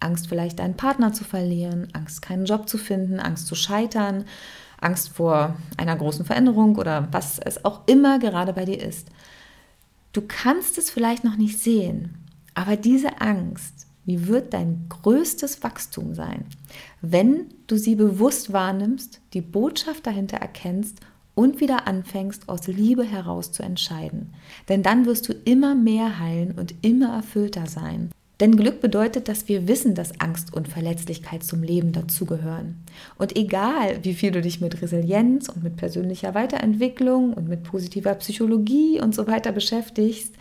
Angst 0.00 0.28
vielleicht 0.28 0.58
deinen 0.58 0.76
Partner 0.76 1.12
zu 1.12 1.24
verlieren, 1.24 1.88
Angst 1.92 2.22
keinen 2.22 2.46
Job 2.46 2.68
zu 2.68 2.78
finden, 2.78 3.20
Angst 3.20 3.46
zu 3.46 3.54
scheitern, 3.54 4.24
Angst 4.80 5.10
vor 5.10 5.56
einer 5.76 5.96
großen 5.96 6.24
Veränderung 6.24 6.76
oder 6.76 7.08
was 7.12 7.38
es 7.38 7.64
auch 7.64 7.82
immer 7.86 8.18
gerade 8.18 8.52
bei 8.52 8.64
dir 8.64 8.82
ist. 8.82 9.08
Du 10.12 10.22
kannst 10.26 10.78
es 10.78 10.90
vielleicht 10.90 11.22
noch 11.22 11.36
nicht 11.36 11.60
sehen, 11.60 12.16
aber 12.54 12.76
diese 12.76 13.20
Angst, 13.20 13.86
wie 14.04 14.26
wird 14.26 14.54
dein 14.54 14.86
größtes 14.88 15.62
Wachstum 15.62 16.14
sein, 16.14 16.46
wenn 17.00 17.46
du 17.66 17.76
sie 17.76 17.94
bewusst 17.94 18.52
wahrnimmst, 18.52 19.20
die 19.34 19.40
Botschaft 19.40 20.06
dahinter 20.06 20.38
erkennst 20.38 20.98
und 21.34 21.60
wieder 21.60 21.86
anfängst, 21.86 22.48
aus 22.48 22.66
Liebe 22.66 23.04
heraus 23.04 23.52
zu 23.52 23.62
entscheiden. 23.62 24.34
Denn 24.68 24.82
dann 24.82 25.06
wirst 25.06 25.28
du 25.28 25.32
immer 25.32 25.74
mehr 25.74 26.18
heilen 26.18 26.52
und 26.58 26.74
immer 26.82 27.14
erfüllter 27.14 27.66
sein. 27.66 28.10
Denn 28.40 28.56
Glück 28.56 28.80
bedeutet, 28.80 29.28
dass 29.28 29.48
wir 29.48 29.68
wissen, 29.68 29.94
dass 29.94 30.18
Angst 30.18 30.54
und 30.54 30.66
Verletzlichkeit 30.66 31.44
zum 31.44 31.62
Leben 31.62 31.92
dazugehören. 31.92 32.82
Und 33.18 33.36
egal, 33.36 34.02
wie 34.02 34.14
viel 34.14 34.30
du 34.30 34.40
dich 34.40 34.62
mit 34.62 34.80
Resilienz 34.80 35.50
und 35.50 35.62
mit 35.62 35.76
persönlicher 35.76 36.34
Weiterentwicklung 36.34 37.34
und 37.34 37.48
mit 37.48 37.64
positiver 37.64 38.14
Psychologie 38.14 38.98
und 39.00 39.14
so 39.14 39.26
weiter 39.26 39.52
beschäftigst, 39.52 40.34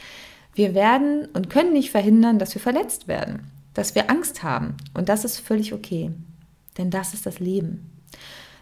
wir 0.55 0.73
werden 0.73 1.27
und 1.33 1.49
können 1.49 1.73
nicht 1.73 1.91
verhindern, 1.91 2.39
dass 2.39 2.55
wir 2.55 2.61
verletzt 2.61 3.09
werden, 3.09 3.51
dass 3.73 3.95
wir 3.95 4.09
Angst 4.09 4.43
haben. 4.43 4.75
Und 4.93 5.09
das 5.09 5.25
ist 5.25 5.39
völlig 5.39 5.73
okay. 5.73 6.11
Denn 6.77 6.89
das 6.89 7.13
ist 7.13 7.25
das 7.25 7.39
Leben. 7.39 7.91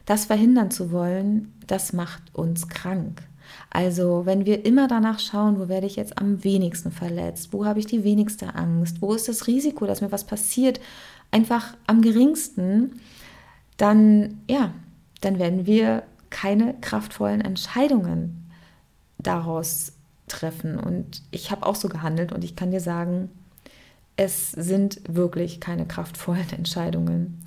Das 0.06 0.26
verhindern 0.26 0.71
zu 0.71 0.91
wollen, 0.91 1.54
das 1.67 1.93
macht 1.93 2.23
uns 2.34 2.67
krank. 2.69 3.21
Also 3.70 4.26
wenn 4.26 4.46
wir 4.46 4.66
immer 4.66 4.88
danach 4.88 5.20
schauen, 5.20 5.60
wo 5.60 5.68
werde 5.68 5.88
ich 5.88 5.96
jetzt 5.96 6.18
am 6.18 6.44
wenigsten 6.44 6.92
verletzt, 6.92 7.52
wo 7.52 7.66
habe 7.66 7.80
ich 7.80 7.86
die 7.86 8.04
wenigste 8.04 8.56
Angst, 8.56 9.02
wo 9.02 9.14
ist 9.14 9.28
das 9.28 9.48
Risiko, 9.48 9.86
dass 9.86 10.02
mir 10.02 10.12
was 10.12 10.26
passiert, 10.26 10.80
einfach 11.32 11.76
am 11.86 12.02
geringsten, 12.02 13.00
dann 13.78 14.40
ja, 14.50 14.72
dann 15.22 15.40
werden 15.40 15.66
wir 15.66 16.04
keine 16.30 16.76
kraftvollen 16.82 17.42
Entscheidungen 17.42 18.50
daraus 19.18 19.94
treffen. 20.28 20.80
Und 20.80 21.24
ich 21.32 21.52
habe 21.52 21.66
auch 21.66 21.76
so 21.76 21.90
gehandelt 21.90 22.32
und 22.32 22.44
ich 22.44 22.56
kann 22.56 22.72
dir 22.72 22.82
sagen, 22.82 23.30
es 24.16 24.52
sind 24.52 25.02
wirklich 25.08 25.60
keine 25.60 25.86
kraftvollen 25.86 26.50
Entscheidungen. 26.58 27.44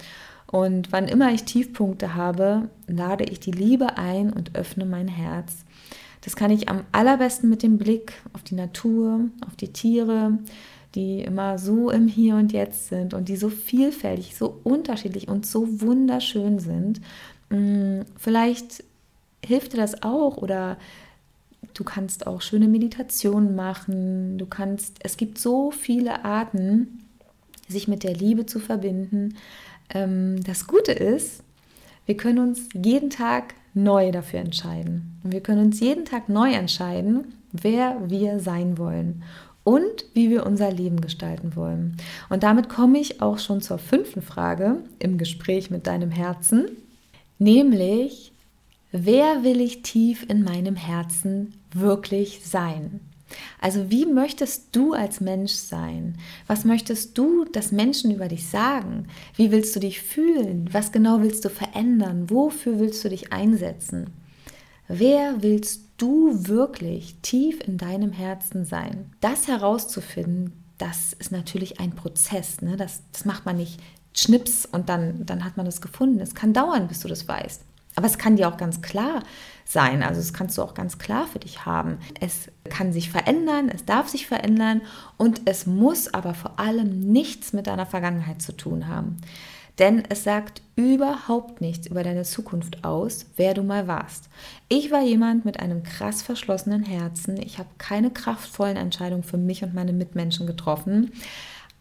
Und 0.46 0.90
wann 0.90 1.06
immer 1.06 1.32
ich 1.32 1.44
Tiefpunkte 1.44 2.14
habe, 2.14 2.68
lade 2.88 3.24
ich 3.24 3.38
die 3.38 3.52
Liebe 3.52 3.96
ein 3.96 4.32
und 4.32 4.56
öffne 4.56 4.84
mein 4.84 5.06
Herz. 5.06 5.64
Das 6.22 6.36
kann 6.36 6.50
ich 6.50 6.68
am 6.68 6.84
allerbesten 6.92 7.48
mit 7.48 7.62
dem 7.62 7.78
Blick 7.78 8.12
auf 8.32 8.42
die 8.42 8.54
Natur, 8.54 9.20
auf 9.46 9.56
die 9.56 9.72
Tiere, 9.72 10.38
die 10.94 11.22
immer 11.22 11.58
so 11.58 11.90
im 11.90 12.08
Hier 12.08 12.34
und 12.34 12.52
Jetzt 12.52 12.88
sind 12.88 13.14
und 13.14 13.28
die 13.28 13.36
so 13.36 13.48
vielfältig, 13.48 14.36
so 14.36 14.60
unterschiedlich 14.64 15.28
und 15.28 15.46
so 15.46 15.80
wunderschön 15.80 16.58
sind. 16.58 17.00
Mm, 17.48 18.00
vielleicht 18.16 18.84
hilft 19.44 19.72
dir 19.72 19.78
das 19.78 20.02
auch 20.02 20.36
oder 20.38 20.76
du 21.74 21.84
kannst 21.84 22.26
auch 22.26 22.42
schöne 22.42 22.68
Meditationen 22.68 23.54
machen. 23.54 24.36
Du 24.36 24.46
kannst, 24.46 24.96
es 25.00 25.16
gibt 25.16 25.38
so 25.38 25.70
viele 25.70 26.24
Arten, 26.24 27.04
sich 27.68 27.88
mit 27.88 28.02
der 28.02 28.14
Liebe 28.14 28.46
zu 28.46 28.58
verbinden. 28.58 29.36
Ähm, 29.94 30.42
das 30.44 30.66
Gute 30.66 30.92
ist, 30.92 31.42
wir 32.06 32.16
können 32.16 32.40
uns 32.40 32.68
jeden 32.74 33.10
Tag 33.10 33.54
neu 33.74 34.10
dafür 34.10 34.40
entscheiden. 34.40 35.20
Und 35.22 35.32
wir 35.32 35.40
können 35.40 35.66
uns 35.66 35.80
jeden 35.80 36.04
Tag 36.04 36.28
neu 36.28 36.52
entscheiden, 36.52 37.34
wer 37.52 37.96
wir 38.08 38.40
sein 38.40 38.78
wollen 38.78 39.22
und 39.64 40.04
wie 40.14 40.30
wir 40.30 40.46
unser 40.46 40.70
Leben 40.70 41.00
gestalten 41.00 41.54
wollen. 41.54 41.96
Und 42.28 42.42
damit 42.42 42.68
komme 42.68 42.98
ich 42.98 43.20
auch 43.20 43.38
schon 43.38 43.60
zur 43.60 43.78
fünften 43.78 44.22
Frage 44.22 44.78
im 44.98 45.18
Gespräch 45.18 45.70
mit 45.70 45.86
deinem 45.86 46.10
Herzen, 46.10 46.66
nämlich, 47.38 48.32
wer 48.92 49.44
will 49.44 49.60
ich 49.60 49.82
tief 49.82 50.26
in 50.28 50.42
meinem 50.42 50.76
Herzen 50.76 51.54
wirklich 51.72 52.40
sein? 52.44 53.00
Also 53.60 53.90
wie 53.90 54.06
möchtest 54.06 54.68
du 54.72 54.92
als 54.92 55.20
Mensch 55.20 55.52
sein? 55.52 56.16
Was 56.46 56.64
möchtest 56.64 57.16
du, 57.18 57.44
dass 57.44 57.72
Menschen 57.72 58.10
über 58.10 58.28
dich 58.28 58.48
sagen? 58.48 59.08
Wie 59.36 59.50
willst 59.50 59.74
du 59.76 59.80
dich 59.80 60.00
fühlen? 60.00 60.68
Was 60.72 60.92
genau 60.92 61.22
willst 61.22 61.44
du 61.44 61.50
verändern? 61.50 62.30
Wofür 62.30 62.78
willst 62.78 63.04
du 63.04 63.08
dich 63.08 63.32
einsetzen? 63.32 64.10
Wer 64.88 65.42
willst 65.42 65.82
du 65.98 66.48
wirklich 66.48 67.16
tief 67.22 67.60
in 67.66 67.78
deinem 67.78 68.12
Herzen 68.12 68.64
sein? 68.64 69.12
Das 69.20 69.46
herauszufinden, 69.46 70.52
das 70.78 71.12
ist 71.12 71.30
natürlich 71.30 71.78
ein 71.78 71.94
Prozess. 71.94 72.60
Ne? 72.62 72.76
Das, 72.76 73.02
das 73.12 73.24
macht 73.24 73.46
man 73.46 73.56
nicht 73.56 73.80
schnips 74.14 74.66
und 74.66 74.88
dann, 74.88 75.24
dann 75.26 75.44
hat 75.44 75.56
man 75.56 75.66
das 75.66 75.80
gefunden. 75.80 76.20
Es 76.20 76.34
kann 76.34 76.52
dauern, 76.52 76.88
bis 76.88 77.00
du 77.00 77.08
das 77.08 77.28
weißt. 77.28 77.62
Aber 77.96 78.06
es 78.06 78.18
kann 78.18 78.36
dir 78.36 78.48
auch 78.48 78.56
ganz 78.56 78.82
klar 78.82 79.22
sein. 79.70 80.02
Also 80.02 80.20
das 80.20 80.32
kannst 80.32 80.58
du 80.58 80.62
auch 80.62 80.74
ganz 80.74 80.98
klar 80.98 81.26
für 81.26 81.38
dich 81.38 81.64
haben. 81.64 81.98
Es 82.20 82.50
kann 82.68 82.92
sich 82.92 83.10
verändern, 83.10 83.70
es 83.72 83.84
darf 83.84 84.08
sich 84.08 84.26
verändern 84.26 84.82
und 85.16 85.42
es 85.44 85.66
muss 85.66 86.12
aber 86.12 86.34
vor 86.34 86.58
allem 86.58 87.12
nichts 87.12 87.52
mit 87.52 87.66
deiner 87.66 87.86
Vergangenheit 87.86 88.42
zu 88.42 88.52
tun 88.52 88.88
haben. 88.88 89.18
Denn 89.78 90.02
es 90.10 90.24
sagt 90.24 90.60
überhaupt 90.76 91.62
nichts 91.62 91.86
über 91.86 92.02
deine 92.02 92.24
Zukunft 92.24 92.84
aus, 92.84 93.26
wer 93.36 93.54
du 93.54 93.62
mal 93.62 93.86
warst. 93.86 94.28
Ich 94.68 94.90
war 94.90 95.02
jemand 95.02 95.46
mit 95.46 95.58
einem 95.58 95.82
krass 95.82 96.20
verschlossenen 96.20 96.82
Herzen. 96.82 97.40
Ich 97.40 97.58
habe 97.58 97.70
keine 97.78 98.10
kraftvollen 98.10 98.76
Entscheidungen 98.76 99.22
für 99.22 99.38
mich 99.38 99.62
und 99.62 99.72
meine 99.72 99.94
Mitmenschen 99.94 100.46
getroffen. 100.46 101.12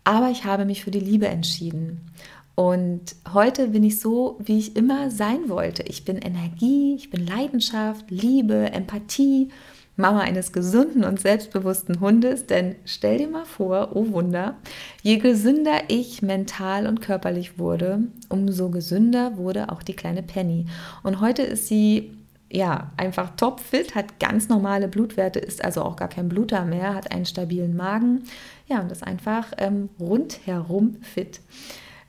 Aber 0.06 0.30
ich 0.30 0.46
habe 0.46 0.64
mich 0.64 0.84
für 0.84 0.92
die 0.92 1.02
Liebe 1.02 1.28
entschieden. 1.28 2.10
Und 2.60 3.16
heute 3.34 3.70
bin 3.70 3.86
ich 3.86 4.02
so, 4.02 4.38
wie 4.38 4.60
ich 4.60 4.76
immer 4.76 5.12
sein 5.12 5.48
wollte. 5.48 5.82
Ich 5.84 6.04
bin 6.04 6.18
Energie, 6.18 6.94
ich 6.94 7.10
bin 7.10 7.26
Leidenschaft, 7.26 8.12
Liebe, 8.12 8.74
Empathie, 8.74 9.48
Mama 9.96 10.20
eines 10.20 10.52
gesunden 10.52 11.06
und 11.06 11.22
selbstbewussten 11.22 12.02
Hundes. 12.02 12.48
Denn 12.48 12.76
stell 12.84 13.20
dir 13.20 13.30
mal 13.30 13.46
vor, 13.46 13.92
oh 13.94 14.12
Wunder, 14.12 14.58
je 15.04 15.20
gesünder 15.20 15.84
ich 15.88 16.22
mental 16.22 16.86
und 16.86 17.00
körperlich 17.00 17.58
wurde, 17.58 18.02
umso 18.28 18.68
gesünder 18.68 19.38
wurde 19.38 19.72
auch 19.72 19.82
die 19.82 19.96
kleine 19.96 20.22
Penny. 20.22 20.66
Und 21.02 21.22
heute 21.22 21.44
ist 21.44 21.70
sie 21.70 22.12
ja, 22.52 22.92
einfach 22.98 23.38
topfit, 23.38 23.96
hat 23.96 24.20
ganz 24.20 24.50
normale 24.50 24.90
Blutwerte, 24.90 25.40
ist 25.40 25.64
also 25.64 25.84
auch 25.84 25.96
gar 25.96 26.10
kein 26.10 26.28
Bluter 26.28 26.66
mehr, 26.66 26.96
hat 26.96 27.12
einen 27.14 27.26
stabilen 27.26 27.78
Magen, 27.78 28.24
ja, 28.68 28.82
und 28.82 28.92
ist 28.92 29.06
einfach 29.06 29.54
ähm, 29.60 29.90
rundherum 30.00 30.98
fit. 31.02 31.40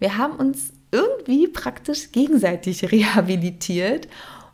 Wir 0.01 0.19
haben 0.19 0.35
uns 0.35 0.73
irgendwie 0.91 1.47
praktisch 1.47 2.11
gegenseitig 2.11 2.83
rehabilitiert. 2.93 4.09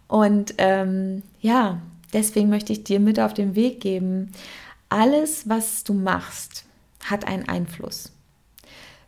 Und 0.08 0.54
ähm, 0.58 1.22
ja, 1.40 1.80
deswegen 2.12 2.50
möchte 2.50 2.72
ich 2.72 2.84
dir 2.84 3.00
mit 3.00 3.18
auf 3.18 3.32
den 3.32 3.54
Weg 3.54 3.80
geben, 3.80 4.32
alles, 4.88 5.48
was 5.48 5.82
du 5.82 5.94
machst, 5.94 6.64
hat 7.00 7.26
einen 7.26 7.48
Einfluss 7.48 8.12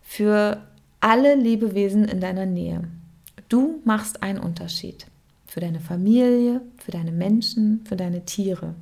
für 0.02 0.62
alle 1.00 1.34
Lebewesen 1.34 2.04
in 2.06 2.20
deiner 2.20 2.46
Nähe. 2.46 2.82
Du 3.48 3.80
machst 3.84 4.22
einen 4.22 4.38
Unterschied 4.38 5.06
für 5.46 5.60
deine 5.60 5.80
Familie, 5.80 6.60
für 6.78 6.90
deine 6.90 7.12
Menschen, 7.12 7.84
für 7.86 7.96
deine 7.96 8.24
Tiere. 8.24 8.74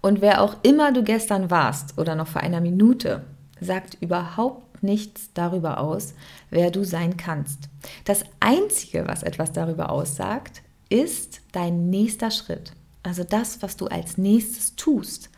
Und 0.00 0.20
wer 0.20 0.40
auch 0.42 0.56
immer 0.62 0.92
du 0.92 1.02
gestern 1.02 1.50
warst 1.50 1.98
oder 1.98 2.14
noch 2.14 2.26
vor 2.26 2.40
einer 2.40 2.60
Minute, 2.60 3.22
sagt 3.60 3.98
überhaupt 4.00 4.69
nichts 4.82 5.30
darüber 5.34 5.78
aus, 5.78 6.14
wer 6.50 6.70
du 6.70 6.84
sein 6.84 7.16
kannst. 7.16 7.68
Das 8.04 8.24
Einzige, 8.40 9.06
was 9.06 9.22
etwas 9.22 9.52
darüber 9.52 9.90
aussagt, 9.90 10.62
ist 10.88 11.40
dein 11.52 11.90
nächster 11.90 12.30
Schritt. 12.30 12.72
Also 13.02 13.24
das, 13.24 13.62
was 13.62 13.76
du 13.76 13.86
als 13.86 14.18
nächstes 14.18 14.76
tust. 14.76 15.30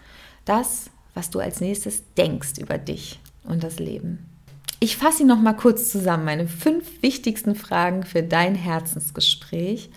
Das, 0.45 0.91
was 1.15 1.31
du 1.31 1.39
als 1.39 1.61
nächstes 1.61 2.03
denkst 2.17 2.59
über 2.59 2.79
dich 2.79 3.21
und 3.45 3.63
das 3.63 3.79
Leben. 3.79 4.27
Ich 4.81 4.97
fasse 4.97 5.19
sie 5.19 5.25
noch 5.25 5.41
mal 5.41 5.53
kurz 5.53 5.91
zusammen. 5.93 6.25
Meine 6.25 6.49
fünf 6.49 7.03
wichtigsten 7.03 7.55
Fragen 7.55 8.03
für 8.03 8.23
dein 8.23 8.57
Herzensgespräch. 8.57 9.91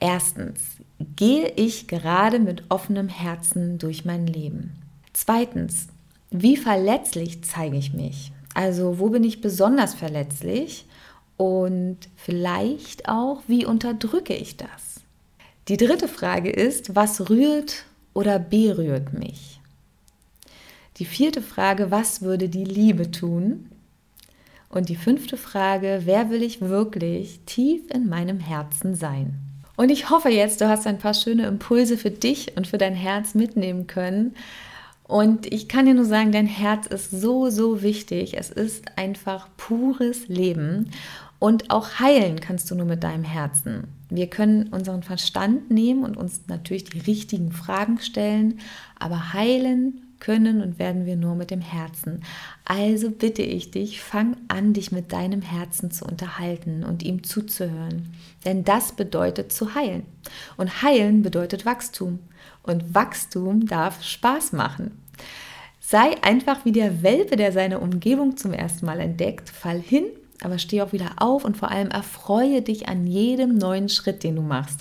Erstens, 0.00 0.60
gehe 1.16 1.52
ich 1.54 1.86
gerade 1.86 2.40
mit 2.40 2.64
offenem 2.68 3.08
Herzen 3.08 3.78
durch 3.78 4.04
mein 4.04 4.26
Leben? 4.26 4.72
Zweitens, 5.12 5.86
wie 6.30 6.56
verletzlich 6.56 7.44
zeige 7.44 7.76
ich 7.76 7.92
mich? 7.92 8.32
Also 8.54 8.98
wo 8.98 9.08
bin 9.08 9.24
ich 9.24 9.40
besonders 9.40 9.94
verletzlich 9.94 10.86
und 11.36 11.98
vielleicht 12.16 13.08
auch, 13.08 13.42
wie 13.46 13.64
unterdrücke 13.64 14.34
ich 14.34 14.56
das? 14.56 15.00
Die 15.68 15.76
dritte 15.76 16.08
Frage 16.08 16.50
ist, 16.50 16.94
was 16.94 17.30
rührt 17.30 17.84
oder 18.14 18.38
berührt 18.38 19.12
mich? 19.12 19.60
Die 20.98 21.04
vierte 21.04 21.40
Frage, 21.40 21.90
was 21.90 22.22
würde 22.22 22.48
die 22.48 22.64
Liebe 22.64 23.10
tun? 23.10 23.68
Und 24.68 24.88
die 24.88 24.96
fünfte 24.96 25.36
Frage, 25.36 26.02
wer 26.04 26.30
will 26.30 26.42
ich 26.42 26.60
wirklich 26.60 27.40
tief 27.46 27.82
in 27.90 28.08
meinem 28.08 28.40
Herzen 28.40 28.94
sein? 28.94 29.34
Und 29.76 29.90
ich 29.90 30.10
hoffe 30.10 30.28
jetzt, 30.28 30.60
du 30.60 30.68
hast 30.68 30.86
ein 30.86 30.98
paar 30.98 31.14
schöne 31.14 31.46
Impulse 31.46 31.96
für 31.96 32.10
dich 32.10 32.56
und 32.56 32.66
für 32.66 32.78
dein 32.78 32.94
Herz 32.94 33.34
mitnehmen 33.34 33.86
können. 33.86 34.34
Und 35.04 35.52
ich 35.52 35.68
kann 35.68 35.86
dir 35.86 35.94
nur 35.94 36.04
sagen, 36.04 36.32
dein 36.32 36.46
Herz 36.46 36.86
ist 36.86 37.10
so, 37.10 37.50
so 37.50 37.82
wichtig. 37.82 38.36
Es 38.38 38.50
ist 38.50 38.96
einfach 38.96 39.48
pures 39.56 40.28
Leben. 40.28 40.90
Und 41.38 41.70
auch 41.70 41.98
heilen 41.98 42.38
kannst 42.40 42.70
du 42.70 42.76
nur 42.76 42.86
mit 42.86 43.02
deinem 43.02 43.24
Herzen. 43.24 43.88
Wir 44.10 44.28
können 44.28 44.68
unseren 44.68 45.02
Verstand 45.02 45.70
nehmen 45.70 46.04
und 46.04 46.16
uns 46.16 46.42
natürlich 46.46 46.84
die 46.84 47.00
richtigen 47.00 47.50
Fragen 47.50 47.98
stellen, 47.98 48.60
aber 48.98 49.32
heilen 49.32 50.02
können 50.22 50.62
und 50.62 50.78
werden 50.78 51.04
wir 51.04 51.16
nur 51.16 51.34
mit 51.34 51.50
dem 51.50 51.60
Herzen. 51.60 52.22
Also 52.64 53.10
bitte 53.10 53.42
ich 53.42 53.72
dich, 53.72 54.00
fang 54.00 54.36
an, 54.46 54.72
dich 54.72 54.92
mit 54.92 55.12
deinem 55.12 55.42
Herzen 55.42 55.90
zu 55.90 56.04
unterhalten 56.04 56.84
und 56.84 57.02
ihm 57.02 57.24
zuzuhören. 57.24 58.14
Denn 58.44 58.62
das 58.62 58.92
bedeutet 58.92 59.50
zu 59.50 59.74
heilen. 59.74 60.04
Und 60.56 60.82
heilen 60.82 61.22
bedeutet 61.22 61.66
Wachstum. 61.66 62.20
Und 62.62 62.94
Wachstum 62.94 63.66
darf 63.66 64.02
Spaß 64.02 64.52
machen. 64.52 65.02
Sei 65.80 66.22
einfach 66.22 66.64
wie 66.64 66.72
der 66.72 67.02
Welpe, 67.02 67.36
der 67.36 67.52
seine 67.52 67.80
Umgebung 67.80 68.36
zum 68.36 68.52
ersten 68.52 68.86
Mal 68.86 69.00
entdeckt. 69.00 69.50
Fall 69.50 69.80
hin, 69.80 70.04
aber 70.42 70.58
steh 70.58 70.80
auch 70.82 70.92
wieder 70.92 71.10
auf 71.16 71.44
und 71.44 71.56
vor 71.56 71.70
allem 71.70 71.90
erfreue 71.90 72.62
dich 72.62 72.88
an 72.88 73.06
jedem 73.06 73.56
neuen 73.58 73.88
Schritt, 73.88 74.22
den 74.22 74.36
du 74.36 74.42
machst. 74.42 74.80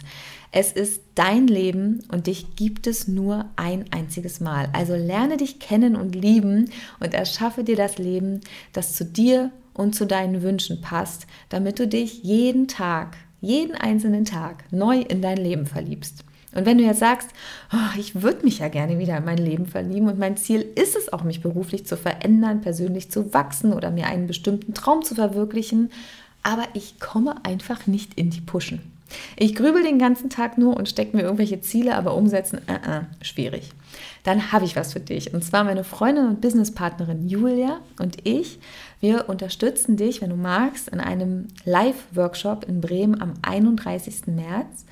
Es 0.54 0.74
ist 0.74 1.02
dein 1.16 1.48
Leben 1.48 2.04
und 2.12 2.28
dich 2.28 2.56
gibt 2.56 2.86
es 2.86 3.08
nur 3.08 3.46
ein 3.56 3.86
einziges 3.92 4.42
Mal. 4.42 4.70
Also 4.74 4.96
lerne 4.96 5.38
dich 5.38 5.60
kennen 5.60 5.96
und 5.96 6.14
lieben 6.14 6.70
und 7.00 7.14
erschaffe 7.14 7.64
dir 7.64 7.78
das 7.78 7.98
Leben, 7.98 8.42
das 8.74 8.94
zu 8.94 9.06
dir 9.06 9.52
und 9.74 9.96
zu 9.96 10.06
deinen 10.06 10.42
Wünschen 10.42 10.82
passt, 10.82 11.26
damit 11.48 11.80
du 11.80 11.88
dich 11.88 12.24
jeden 12.24 12.68
Tag, 12.68 13.16
jeden 13.40 13.76
einzelnen 13.76 14.26
Tag 14.26 14.66
neu 14.72 15.00
in 15.00 15.22
dein 15.22 15.38
Leben 15.38 15.66
verliebst. 15.66 16.26
Und 16.54 16.66
wenn 16.66 16.78
du 16.78 16.84
jetzt 16.84 17.00
sagst, 17.00 17.30
oh, 17.74 17.98
ich 17.98 18.22
würde 18.22 18.44
mich 18.44 18.60
ja 18.60 18.68
gerne 18.68 19.00
wieder 19.00 19.18
in 19.18 19.26
mein 19.26 19.38
Leben 19.38 19.66
verlieben 19.66 20.08
und 20.08 20.20
mein 20.20 20.38
Ziel 20.38 20.66
ist 20.76 20.96
es 20.96 21.12
auch, 21.14 21.24
mich 21.24 21.42
beruflich 21.42 21.86
zu 21.86 21.96
verändern, 21.96 22.62
persönlich 22.62 23.10
zu 23.10 23.34
wachsen 23.34 23.74
oder 23.74 23.92
mir 23.92 24.08
einen 24.08 24.28
bestimmten 24.28 24.74
Traum 24.74 25.04
zu 25.04 25.16
verwirklichen, 25.16 25.92
aber 26.44 26.64
ich 26.74 27.00
komme 27.00 27.36
einfach 27.44 27.88
nicht 27.88 28.16
in 28.16 28.30
die 28.30 28.42
Puschen. 28.42 28.82
Ich 29.36 29.56
grübel 29.56 29.84
den 29.84 30.00
ganzen 30.00 30.30
Tag 30.30 30.58
nur 30.58 30.78
und 30.78 30.88
stecke 30.88 31.16
mir 31.16 31.24
irgendwelche 31.24 31.62
Ziele, 31.62 31.96
aber 31.96 32.16
umsetzen, 32.16 32.60
uh 32.70 32.74
-uh, 32.74 33.06
schwierig. 33.22 33.72
Dann 34.24 34.52
habe 34.52 34.66
ich 34.66 34.76
was 34.76 34.94
für 34.94 35.00
dich. 35.00 35.34
Und 35.34 35.44
zwar 35.44 35.64
meine 35.64 35.84
Freundin 35.84 36.28
und 36.28 36.42
Businesspartnerin 36.42 37.28
Julia 37.28 37.80
und 38.00 38.26
ich. 38.26 38.60
Wir 39.00 39.28
unterstützen 39.30 39.98
dich, 39.98 40.22
wenn 40.22 40.30
du 40.30 40.36
magst, 40.36 40.90
in 40.90 41.00
einem 41.00 41.48
Live-Workshop 41.66 42.66
in 42.68 42.82
Bremen 42.82 43.20
am 43.20 43.34
31. 43.42 44.28
März, 44.28 44.86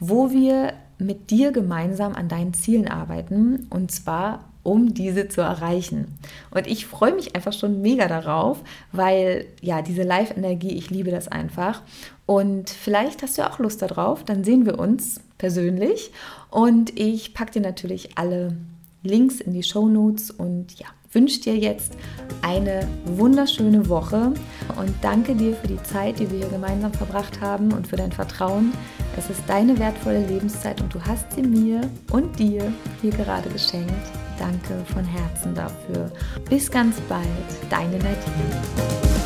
wo 0.00 0.30
wir 0.30 0.74
mit 0.98 1.30
dir 1.30 1.52
gemeinsam 1.52 2.14
an 2.14 2.28
deinen 2.28 2.54
Zielen 2.54 2.88
arbeiten. 2.88 3.66
Und 3.70 3.90
zwar 3.90 4.44
um 4.64 4.94
diese 4.94 5.28
zu 5.28 5.42
erreichen. 5.42 6.18
Und 6.50 6.66
ich 6.66 6.86
freue 6.86 7.14
mich 7.14 7.36
einfach 7.36 7.52
schon 7.52 7.80
mega 7.82 8.08
darauf, 8.08 8.64
weil 8.90 9.46
ja, 9.60 9.82
diese 9.82 10.02
Live-Energie, 10.02 10.72
ich 10.72 10.90
liebe 10.90 11.10
das 11.10 11.28
einfach. 11.28 11.82
Und 12.26 12.70
vielleicht 12.70 13.22
hast 13.22 13.38
du 13.38 13.48
auch 13.48 13.58
Lust 13.60 13.82
darauf, 13.82 14.24
dann 14.24 14.42
sehen 14.42 14.66
wir 14.66 14.78
uns 14.78 15.20
persönlich. 15.38 16.10
Und 16.50 16.98
ich 16.98 17.34
packe 17.34 17.52
dir 17.52 17.62
natürlich 17.62 18.16
alle 18.16 18.56
Links 19.02 19.40
in 19.40 19.52
die 19.52 19.62
Show 19.62 19.86
Notes 19.86 20.30
und 20.30 20.78
ja, 20.78 20.86
wünsche 21.14 21.40
dir 21.40 21.56
jetzt 21.56 21.96
eine 22.42 22.86
wunderschöne 23.04 23.88
Woche 23.88 24.32
und 24.76 24.94
danke 25.02 25.34
dir 25.34 25.54
für 25.54 25.68
die 25.68 25.82
Zeit, 25.82 26.18
die 26.18 26.30
wir 26.30 26.38
hier 26.38 26.48
gemeinsam 26.48 26.92
verbracht 26.92 27.40
haben 27.40 27.72
und 27.72 27.86
für 27.86 27.96
dein 27.96 28.12
Vertrauen. 28.12 28.72
Es 29.16 29.30
ist 29.30 29.42
deine 29.46 29.78
wertvolle 29.78 30.26
Lebenszeit 30.26 30.80
und 30.80 30.92
du 30.92 31.00
hast 31.00 31.32
sie 31.32 31.42
mir 31.42 31.80
und 32.10 32.38
dir 32.38 32.72
hier 33.00 33.12
gerade 33.12 33.48
geschenkt. 33.48 33.92
Danke 34.38 34.84
von 34.92 35.04
Herzen 35.04 35.54
dafür. 35.54 36.10
Bis 36.50 36.70
ganz 36.70 37.00
bald, 37.08 37.24
deine 37.70 37.96
Nadine. 37.98 39.23